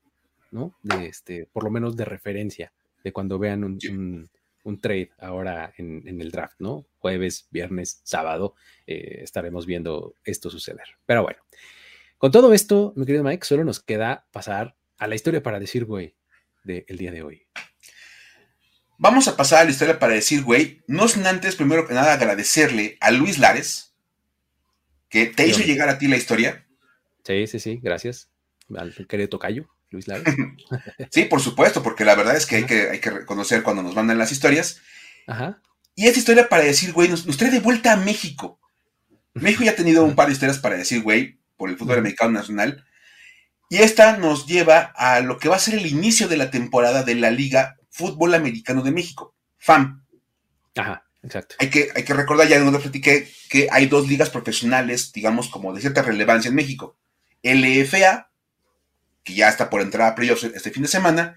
[0.51, 0.77] ¿no?
[0.83, 2.73] De este, por lo menos de referencia,
[3.03, 4.29] de cuando vean un,
[4.77, 6.85] trade ahora en, el draft, ¿no?
[6.99, 8.55] Jueves, viernes, sábado,
[8.85, 10.85] eh, estaremos viendo esto suceder.
[11.05, 11.39] Pero bueno,
[12.17, 15.85] con todo esto, mi querido Mike, solo nos queda pasar a la historia para decir,
[15.85, 16.15] güey,
[16.63, 17.47] del día de hoy.
[18.97, 22.13] Vamos a pasar a la historia para decir, güey, no sin antes, primero que nada,
[22.13, 23.95] agradecerle a Luis Lares,
[25.07, 26.67] que te hizo llegar a ti la historia.
[27.23, 28.29] Sí, sí, sí, gracias.
[28.75, 30.05] Al querido tocayo, Luis
[31.09, 33.95] sí, por supuesto, porque la verdad es que hay, que hay que reconocer cuando nos
[33.95, 34.81] mandan las historias.
[35.27, 35.61] Ajá.
[35.95, 38.59] Y esta historia para decir, güey, nos, trae de vuelta a México.
[39.33, 42.31] México ya ha tenido un par de historias para decir, güey, por el fútbol americano
[42.31, 42.85] nacional.
[43.69, 47.03] Y esta nos lleva a lo que va a ser el inicio de la temporada
[47.03, 50.05] de la Liga Fútbol Americano de México, FAM.
[50.77, 51.55] Ajá, exacto.
[51.59, 55.73] Hay que, hay que recordar, ya donde platiqué, que hay dos ligas profesionales, digamos, como
[55.73, 56.97] de cierta relevancia en México.
[57.43, 58.28] LFA,
[59.23, 61.35] que ya está por entrar a playoffs este fin de semana,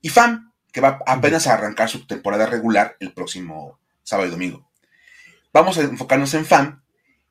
[0.00, 4.68] y FAM, que va apenas a arrancar su temporada regular el próximo sábado y domingo.
[5.52, 6.82] Vamos a enfocarnos en FAM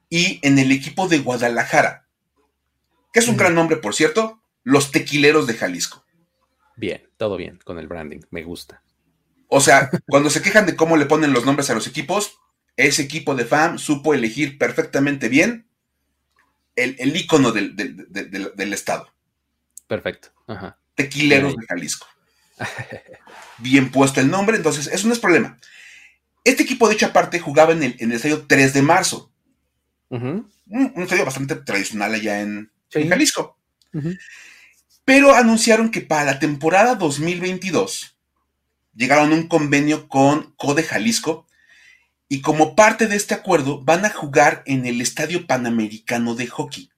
[0.09, 2.07] y en el equipo de Guadalajara,
[3.11, 6.05] que es un gran nombre, por cierto, los Tequileros de Jalisco.
[6.75, 8.83] Bien, todo bien con el branding, me gusta.
[9.47, 12.39] O sea, cuando se quejan de cómo le ponen los nombres a los equipos,
[12.77, 15.67] ese equipo de FAM supo elegir perfectamente bien
[16.75, 19.13] el, el icono del, estado.
[19.91, 20.29] Perfecto.
[20.47, 20.77] Ajá.
[20.95, 22.07] Tequileros de Jalisco.
[23.57, 25.57] Bien puesto el nombre, entonces eso no es problema.
[26.45, 29.33] Este equipo, de hecha parte, jugaba en el, en el estadio 3 de marzo.
[30.07, 30.49] un,
[30.95, 33.57] estadio bastante tradicional allá en, Jalisco
[35.03, 38.17] pero anunciaron que para la temporada 2022
[38.95, 41.47] llegaron a un convenio con Code Jalisco
[42.29, 46.90] y como parte de este acuerdo van a jugar en el Estadio Panamericano de Hockey.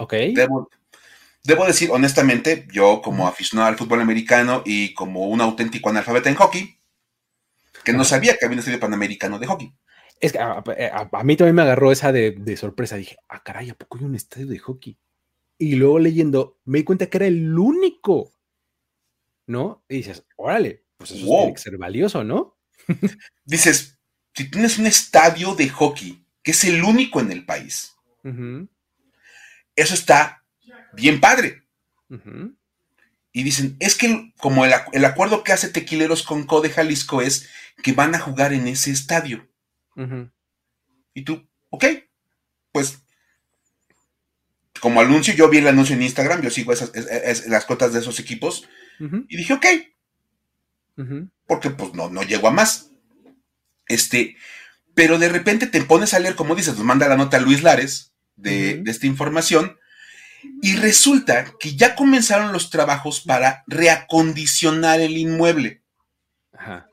[0.00, 0.14] Ok.
[1.42, 6.36] Debo, decir honestamente, yo como aficionado al fútbol americano y como un auténtico analfabeta en
[6.36, 6.78] hockey,
[7.84, 9.74] que no sabía que había un estadio panamericano de hockey.
[10.20, 10.62] Es que a,
[11.24, 12.96] mí también me agarró esa de, sorpresa.
[12.96, 14.98] Dije, ah, caray, ¿a poco hay un estadio de hockey?
[15.58, 18.32] Y luego leyendo, me di cuenta que era el único.
[19.46, 19.84] ¿No?
[19.88, 22.58] Y dices, órale, pues eso tiene que ser valioso, ¿no?
[23.44, 23.98] dices,
[24.34, 27.94] si tienes un estadio de hockey, que es el único en el país,
[29.80, 30.44] eso está
[30.92, 31.64] bien padre.
[33.32, 37.48] Y dicen, es que como el, el, acuerdo que hace Tequileros con Code Jalisco es
[37.82, 39.48] que van a jugar en ese estadio.
[41.14, 41.84] Y tú, ok,
[42.72, 43.02] pues
[44.80, 46.92] como anuncio, yo vi el anuncio en Instagram, yo sigo esas,
[47.46, 48.66] las cuotas de esos equipos
[48.98, 49.66] y dije, ok,
[51.46, 52.90] porque pues no, no llego a más.
[53.86, 54.36] Este,
[54.94, 58.09] pero de repente te pones a leer, como dices, nos manda la nota Luis Lares
[58.40, 59.76] de, de esta información
[60.62, 65.82] y resulta que ya comenzaron los trabajos para reacondicionar el inmueble.
[66.52, 66.90] Ajá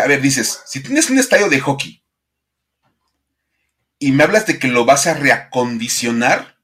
[0.00, 2.02] a ver, dices, si tienes un estadio de hockey
[3.98, 6.58] y me hablas de que lo vas a reacondicionar.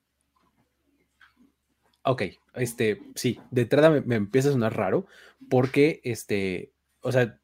[2.04, 2.22] Ok,
[2.54, 5.06] este, sí, de entrada me, empieza a sonar raro
[5.48, 7.38] porque, este, o sea,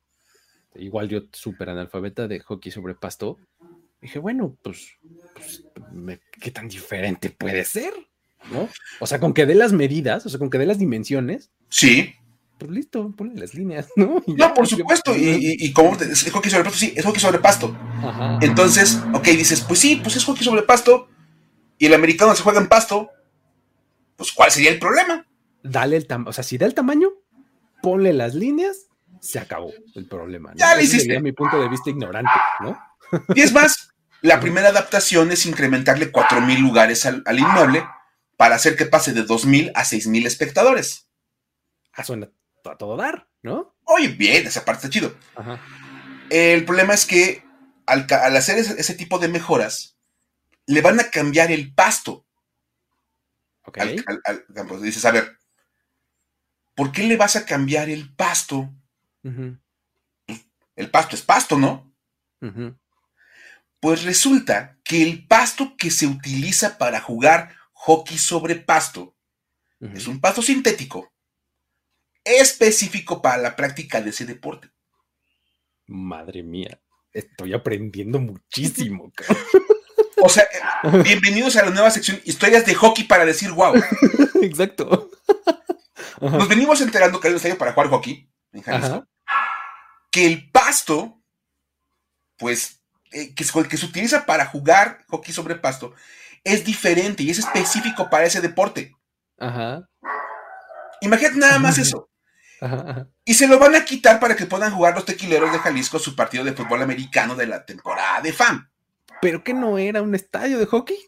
[0.75, 3.39] igual yo súper analfabeta de hockey sobre pasto,
[4.01, 4.99] dije, bueno, pues,
[5.35, 5.65] pues
[6.41, 7.93] ¿qué tan diferente puede ser?
[8.53, 8.69] ¿No?
[9.01, 11.51] O sea, con que dé las medidas, o sea, con que dé las dimensiones.
[11.69, 12.15] Sí
[12.59, 14.23] pues listo, ponle las líneas, ¿no?
[14.27, 17.77] no, por supuesto, y, como es hockey sobre pasto, sí, es hockey sobre pasto.
[18.41, 21.09] Entonces, ok, dices, pues sí, pues es hockey sobre pasto,
[21.79, 23.11] y el americano se juega en pasto,
[24.17, 25.25] pues ¿cuál sería el problema?
[25.63, 27.11] Dale el tamaño, o sea, si da el tamaño,
[27.81, 28.89] ponle las líneas,
[29.21, 30.53] se acabó el problema.
[30.57, 31.05] Ya le hiciste.
[31.05, 32.31] Sería mi punto de vista ignorante,
[32.61, 32.79] ¿no?
[33.35, 33.91] Y es más,
[34.21, 37.87] la primera adaptación es incrementarle 4.000 lugares al, al inmueble
[38.37, 41.09] para hacer que pase de 2.000 a 6.000 espectadores.
[41.93, 42.31] ah, suena
[42.71, 43.75] a todo dar, ¿no?
[43.85, 45.15] Oye, bien, esa parte está chido.
[46.31, 47.45] El problema es que
[47.87, 48.07] al,
[48.37, 49.97] hacer ese, tipo de mejoras,
[50.67, 52.27] le van a cambiar el pasto.
[53.65, 53.79] Ok.
[53.79, 54.79] Al, campo.
[54.81, 55.39] Dices, a ver,
[56.75, 58.71] ¿por qué le vas a cambiar el pasto?
[60.77, 61.93] El pasto es pasto, ¿no?
[63.81, 69.15] Pues resulta que el pasto que se utiliza para jugar hockey sobre pasto
[69.81, 71.13] es un pasto sintético
[72.25, 74.71] específico para la práctica de ese deporte.
[75.87, 76.81] Madre mía,
[77.13, 79.13] estoy aprendiendo muchísimo.
[80.23, 80.47] o sea,
[81.03, 83.75] bienvenidos a la nueva sección Historias de hockey para decir wow.
[84.43, 85.11] Exacto.
[86.21, 89.07] Nos venimos enterando que hay un estadio para jugar hockey en Jalisco.
[90.11, 91.23] Que el pasto,
[92.37, 92.78] pues,
[93.13, 95.95] eh, que, que se utiliza para jugar hockey sobre pasto,
[96.45, 98.95] es diferente y es específico para ese deporte.
[99.39, 99.89] Ajá.
[101.01, 102.09] Imagínate nada más eso.
[103.25, 106.17] Y se lo van a quitar para que puedan jugar los tequileros de Jalisco su
[106.17, 108.69] partido de fútbol americano de la temporada de FAM.
[109.21, 110.99] ¿Pero que no era un estadio de hockey?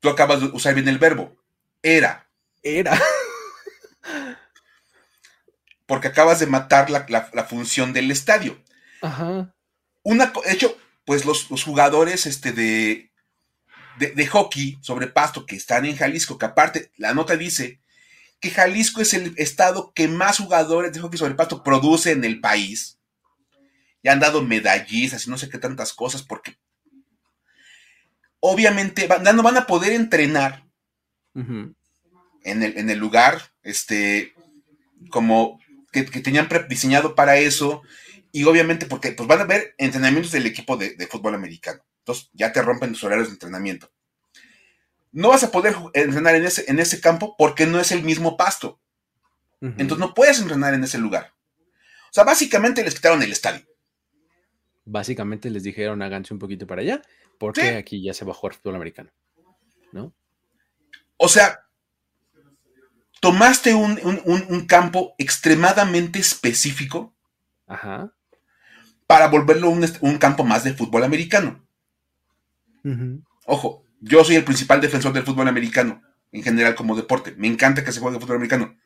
[0.00, 1.36] Tú acabas de usar bien el verbo.
[1.82, 2.28] Era.
[2.62, 2.98] Era.
[5.86, 8.62] Porque acabas de matar la, función del estadio.
[9.02, 9.54] Ajá.
[10.02, 13.10] Una, de hecho, pues los, jugadores este, de,
[13.98, 17.80] de, hockey sobre pasto que están en Jalisco, que aparte la nota dice
[18.40, 22.40] que Jalisco es el estado que más jugadores de hockey sobre pasto produce en el
[22.40, 22.98] país.
[24.02, 26.56] Y han dado medallistas y no sé qué tantas cosas, porque
[28.40, 30.64] obviamente no van a poder entrenar
[31.34, 31.74] en,
[32.44, 34.34] el, en, el, lugar este,
[35.10, 35.60] como
[35.92, 37.82] que, tenían diseñado para eso.
[38.32, 41.82] Y obviamente porque pues, van a ver entrenamientos del equipo de, de fútbol americano.
[41.98, 43.90] Entonces ya te rompen los horarios de entrenamiento
[45.12, 48.36] no vas a poder entrenar en ese, en ese campo porque no es el mismo
[48.36, 48.80] pasto.
[49.60, 51.34] Entonces no puedes entrenar en ese lugar.
[52.10, 53.62] O sea, básicamente les quitaron el estadio.
[54.86, 57.02] Básicamente les dijeron háganse un poquito para allá
[57.38, 59.10] porque aquí ya se va a jugar fútbol americano.
[59.92, 60.14] ¿No?
[61.18, 61.66] O sea,
[63.20, 67.14] tomaste un, campo extremadamente específico
[69.10, 71.66] para volverlo un, campo más de fútbol americano.
[73.44, 76.00] Ojo, yo soy el principal defensor del fútbol americano,
[76.30, 77.34] en general como deporte.
[77.36, 78.76] Me encanta que se juegue fútbol americano.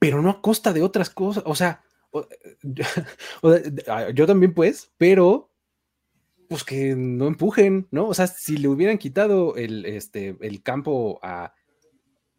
[0.00, 1.44] Pero no a costa de otras cosas.
[1.46, 1.80] O sea,
[4.12, 5.48] yo también pues, pero
[6.48, 8.08] pues que no empujen, ¿no?
[8.08, 11.54] O sea, si le hubieran quitado el, este, el campo a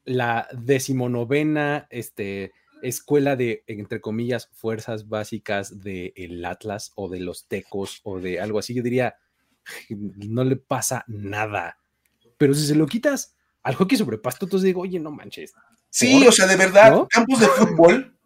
[0.03, 2.51] la decimonovena este,
[2.81, 8.59] escuela de, entre comillas, fuerzas básicas del Atlas o de los Tecos o de algo
[8.59, 9.15] así, yo diría,
[9.89, 11.79] no le pasa nada.
[12.37, 15.53] Pero si se lo quitas al hockey sobre pasto, entonces digo, oye, no manches.
[15.89, 18.17] Sí, o sea, de verdad, campos de fútbol.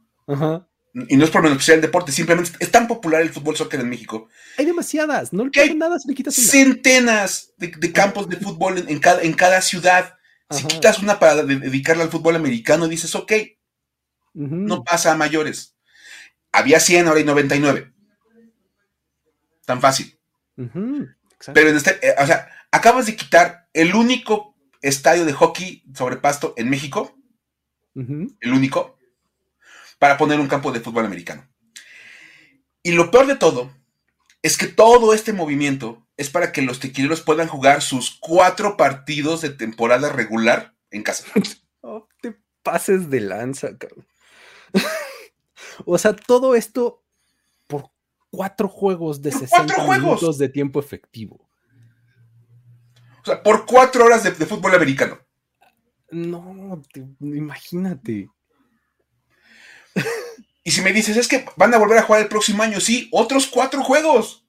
[0.93, 3.89] Y no es por menospreciar el deporte, simplemente es tan popular el fútbol soccer en
[3.89, 4.27] México.
[4.57, 6.47] Hay demasiadas, no le pasa nada si le quitas una.
[6.47, 10.15] Centenas de, campos de fútbol en, cada, en cada ciudad.
[10.49, 13.31] Si quitas una para dedicarla al fútbol americano, dices, ok,
[14.33, 15.75] no pasa a mayores.
[16.51, 17.93] Había 100, ahora hay 99.
[19.65, 20.17] Tan fácil.
[20.55, 26.17] Pero en este, eh, o sea, acabas de quitar el único estadio de hockey sobre
[26.17, 27.17] pasto en México,
[27.95, 28.97] el único,
[29.99, 31.47] para poner un campo de fútbol americano.
[32.83, 33.71] Y lo peor de todo
[34.41, 39.41] es que todo este movimiento es para que los tequileros puedan jugar sus cuatro partidos
[39.41, 41.25] de temporada regular en casa.
[41.83, 44.05] No te pases de lanza, cabrón.
[45.85, 47.03] o sea, todo esto
[47.67, 47.91] por
[48.29, 51.47] cuatro juegos de 60 minutos de tiempo efectivo.
[53.21, 55.19] O sea, por cuatro horas de, fútbol americano.
[56.09, 56.81] No,
[57.19, 58.29] imagínate.
[60.63, 63.09] Y si me dices, es que van a volver a jugar el próximo año, sí,
[63.11, 64.45] otros cuatro juegos.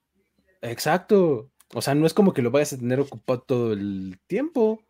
[0.61, 1.51] Exacto.
[1.73, 4.81] O sea, no es como que lo vayas a tener ocupado todo el tiempo.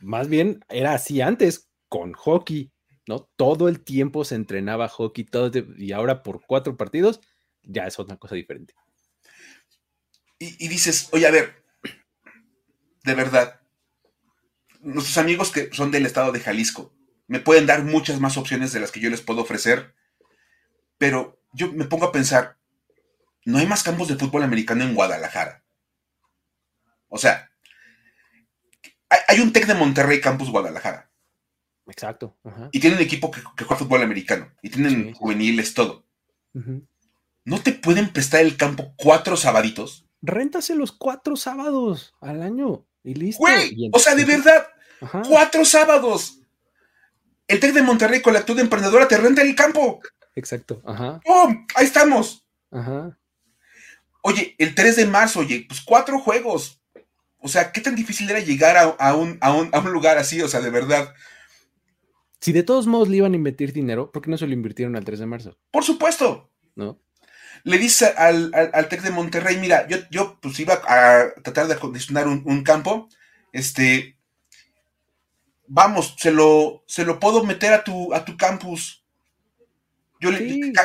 [0.00, 2.72] Más bien era así antes, con hockey,
[3.06, 3.28] ¿no?
[3.36, 5.26] Todo el tiempo se entrenaba hockey,
[5.78, 7.20] y ahora por cuatro partidos
[7.62, 8.74] ya es otra cosa diferente.
[10.38, 11.64] Y, dices, oye, a ver,
[13.04, 13.60] de verdad,
[14.80, 16.92] nuestros amigos que son del estado de Jalisco
[17.26, 19.94] me pueden dar muchas más opciones de las que yo les puedo ofrecer,
[20.98, 22.58] pero yo me pongo a pensar,
[23.46, 25.64] no hay más campos de fútbol americano en Guadalajara.
[27.08, 27.50] O sea,
[29.28, 31.10] hay, un TEC de Monterrey Campus Guadalajara.
[31.86, 32.36] Exacto.
[32.72, 34.50] Y tienen equipo que, juega fútbol americano.
[34.62, 36.04] Y tienen juveniles, todo.
[37.44, 40.06] ¿No te pueden prestar el campo cuatro sabaditos?
[40.22, 43.40] Réntase los cuatro sábados al año y listo.
[43.40, 44.66] Güey, o sea, de verdad,
[45.28, 46.40] cuatro sábados.
[47.46, 50.00] el Tec de Monterrey con la actitud emprendedora te renta el campo.
[50.34, 51.20] Exacto, ajá.
[51.24, 51.66] ¡Pum!
[51.74, 52.46] Ahí estamos.
[52.70, 53.18] Ajá.
[54.22, 56.80] Oye, el 3 de marzo, oye, pues cuatro juegos.
[57.36, 60.40] O sea, ¿qué tan difícil era llegar a, un, a, un, a un lugar así?
[60.40, 61.12] O sea, de verdad.
[62.44, 64.96] Si de todos modos le iban a invertir dinero, ¿por qué no se lo invirtieron
[64.96, 65.58] al 3 de marzo?
[65.70, 66.52] Por supuesto.
[66.74, 67.00] ¿No?
[67.62, 71.72] Le dice al, al, TEC de Monterrey, mira, yo, yo pues iba a tratar de
[71.72, 73.08] acondicionar un, campo,
[73.50, 74.18] este,
[75.68, 79.02] vamos, se lo, se lo puedo meter a tu, a tu campus.
[80.20, 80.40] Yo le,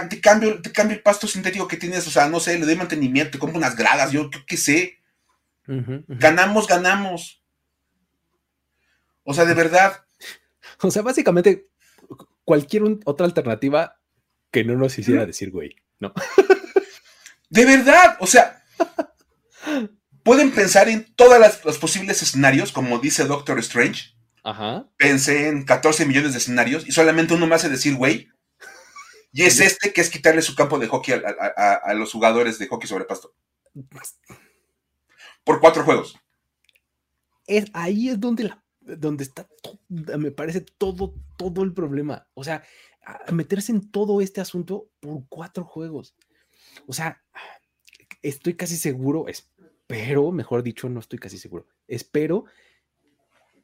[0.09, 2.77] te, cambio, te cambio el pasto sintético que tienes, o sea, no sé, le doy
[2.77, 4.99] mantenimiento, te compro unas gradas, yo qué sé.
[5.67, 7.43] Ganamos, ganamos.
[9.23, 10.05] O sea, de verdad,
[10.83, 11.69] O sea, básicamente,
[12.45, 13.99] cualquier otra alternativa
[14.51, 16.13] que no nos hiciera decir, güey, ¿no?
[17.49, 18.63] De verdad, o sea,
[20.23, 24.15] pueden pensar en todos los posibles escenarios, como dice Doctor Strange.
[24.43, 24.87] Ajá.
[24.97, 28.29] Pensé en 14 millones de escenarios y solamente uno me hace decir, güey.
[29.31, 32.87] Y es este que es quitarle su campo de hockey a, los jugadores de hockey
[32.87, 33.35] sobre pasto.
[35.43, 36.15] Por cuatro juegos.
[37.45, 38.63] Es, ahí es donde la
[38.97, 39.47] donde está,
[39.87, 42.27] me parece todo, todo el problema.
[42.33, 42.63] O sea,
[43.31, 46.15] meterse en todo este asunto por cuatro juegos.
[46.87, 47.21] O sea,
[48.21, 52.45] estoy casi seguro, espero, mejor dicho, no estoy casi seguro, espero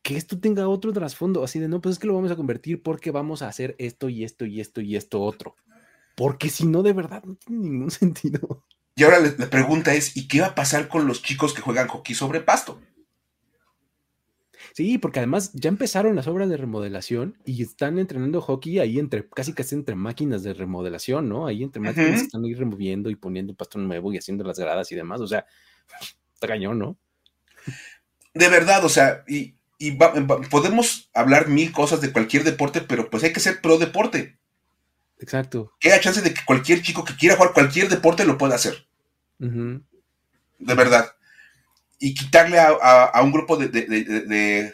[0.01, 2.83] que esto tenga otro trasfondo, así de no, pues es que lo vamos a convertir
[2.83, 5.55] porque vamos a hacer esto y esto y esto y esto otro.
[6.15, 8.63] Porque si no, de verdad, no tiene ningún sentido.
[8.95, 11.87] Y ahora la pregunta es, ¿y qué va a pasar con los chicos que juegan
[11.87, 12.79] hockey sobre pasto?
[14.75, 19.25] Sí, porque además ya empezaron las obras de remodelación y están entrenando hockey ahí entre,
[19.29, 21.47] casi casi entre máquinas de remodelación, ¿no?
[21.47, 24.95] Ahí entre máquinas están ahí removiendo y poniendo pasto nuevo y haciendo las gradas y
[24.95, 25.21] demás.
[25.21, 25.45] O sea,
[26.33, 26.97] está cañón, ¿no?
[28.33, 29.55] De verdad, o sea, y,
[30.51, 34.37] podemos hablar mil cosas de cualquier deporte, pero pues hay que ser pro deporte.
[35.19, 35.71] Exacto.
[35.79, 38.89] Que haya chance de que cualquier chico que quiera jugar cualquier deporte lo pueda hacer.
[39.39, 39.79] De
[40.59, 41.15] verdad
[41.99, 44.73] y quitarle a, un grupo de,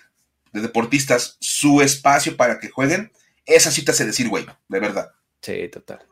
[0.53, 3.11] deportistas su espacio para que jueguen,
[3.45, 5.11] esa te hace decir, güey, de verdad.
[5.41, 6.05] Sí, total.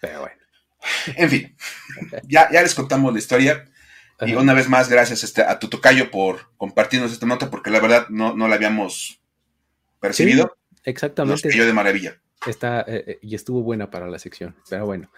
[0.00, 0.36] Pero bueno.
[1.16, 1.56] En fin,
[2.28, 3.64] ya, ya les contamos la historia.
[4.20, 7.78] Y una vez más, gracias este, a tu tocayo por compartirnos esta nota, porque la
[7.78, 9.20] verdad no, no la habíamos
[10.00, 10.56] percibido.
[10.84, 11.48] exactamente.
[11.48, 12.20] Nos de maravilla.
[12.46, 14.56] Está, eh, eh, y estuvo buena para la sección.
[14.68, 15.10] Pero bueno.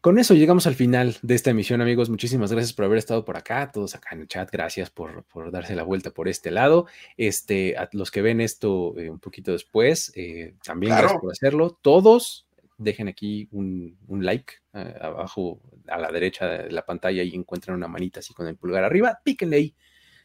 [0.00, 2.10] Con eso llegamos al final de esta emisión, amigos.
[2.10, 4.50] Muchísimas gracias por haber estado por acá, todos acá en el chat.
[4.50, 6.86] Gracias por, darse la vuelta por este lado.
[7.16, 11.78] Este, a los que ven esto eh, un poquito después, eh, también gracias por hacerlo.
[11.82, 12.46] Todos
[12.78, 17.88] dejen aquí un, like eh, abajo a la derecha de la pantalla y encuentran una
[17.88, 19.20] manita así con el pulgar arriba.
[19.24, 19.74] Píquenle ahí.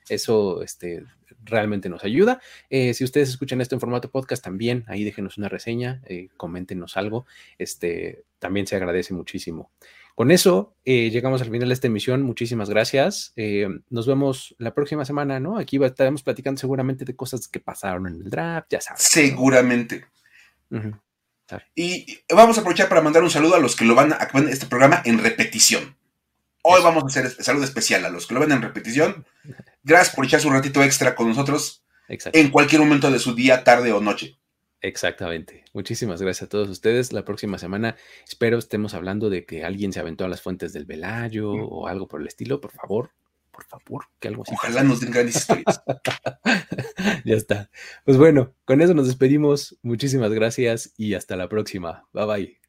[0.09, 1.03] Eso este,
[1.43, 2.39] realmente nos ayuda.
[2.69, 6.97] Eh, si ustedes escuchan esto en formato podcast, también ahí déjenos una reseña, eh, coméntenos
[6.97, 7.25] algo.
[7.57, 9.71] Este, también se agradece muchísimo.
[10.15, 12.21] Con eso eh, llegamos al final de esta emisión.
[12.21, 13.33] Muchísimas gracias.
[13.89, 15.57] nos vemos la próxima semana, ¿no?
[15.57, 19.01] Aquí estaremos platicando seguramente de cosas que pasaron en el draft, ya sabes.
[19.03, 20.05] Seguramente.
[21.75, 24.49] Y vamos a aprovechar para mandar un saludo a los que lo van a ver
[24.49, 25.95] este programa en repetición.
[26.63, 29.25] Hoy vamos a hacer salud especial a los que lo ven en repetición.
[29.83, 33.91] Gracias por echarse un ratito extra con nosotros en cualquier momento de su día, tarde
[33.91, 34.37] o noche.
[34.81, 35.63] Exactamente.
[35.73, 37.13] Muchísimas gracias a todos ustedes.
[37.13, 37.95] La próxima semana
[38.27, 41.67] espero estemos hablando de que alguien se aventó a las fuentes del Velayo mm.
[41.69, 42.59] o algo por el estilo.
[42.59, 43.11] Por favor,
[43.51, 44.53] por favor, que algo así.
[44.55, 45.83] Ojalá nos den grandes historias.
[47.25, 47.69] ya está.
[48.05, 49.77] Pues bueno, con eso nos despedimos.
[49.83, 52.07] Muchísimas gracias y hasta la próxima.
[52.11, 52.60] Bye bye.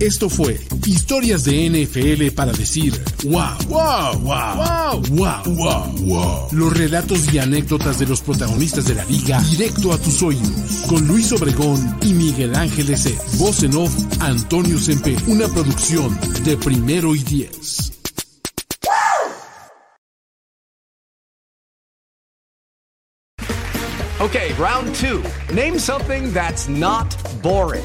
[0.00, 2.92] Esto fue Historias de NFL para decir
[3.24, 9.04] wow, wow, wow, wow, wow, wow, Los relatos y anécdotas de los protagonistas de la
[9.06, 10.82] liga directo a tus oídos.
[10.86, 13.16] Con Luis Obregón y Miguel Ángeles E.
[13.38, 15.16] Voz en off, Antonio Sempe.
[15.28, 17.92] Una producción de primero y diez.
[24.20, 25.22] Okay, round two.
[25.54, 27.84] Name something that's not boring.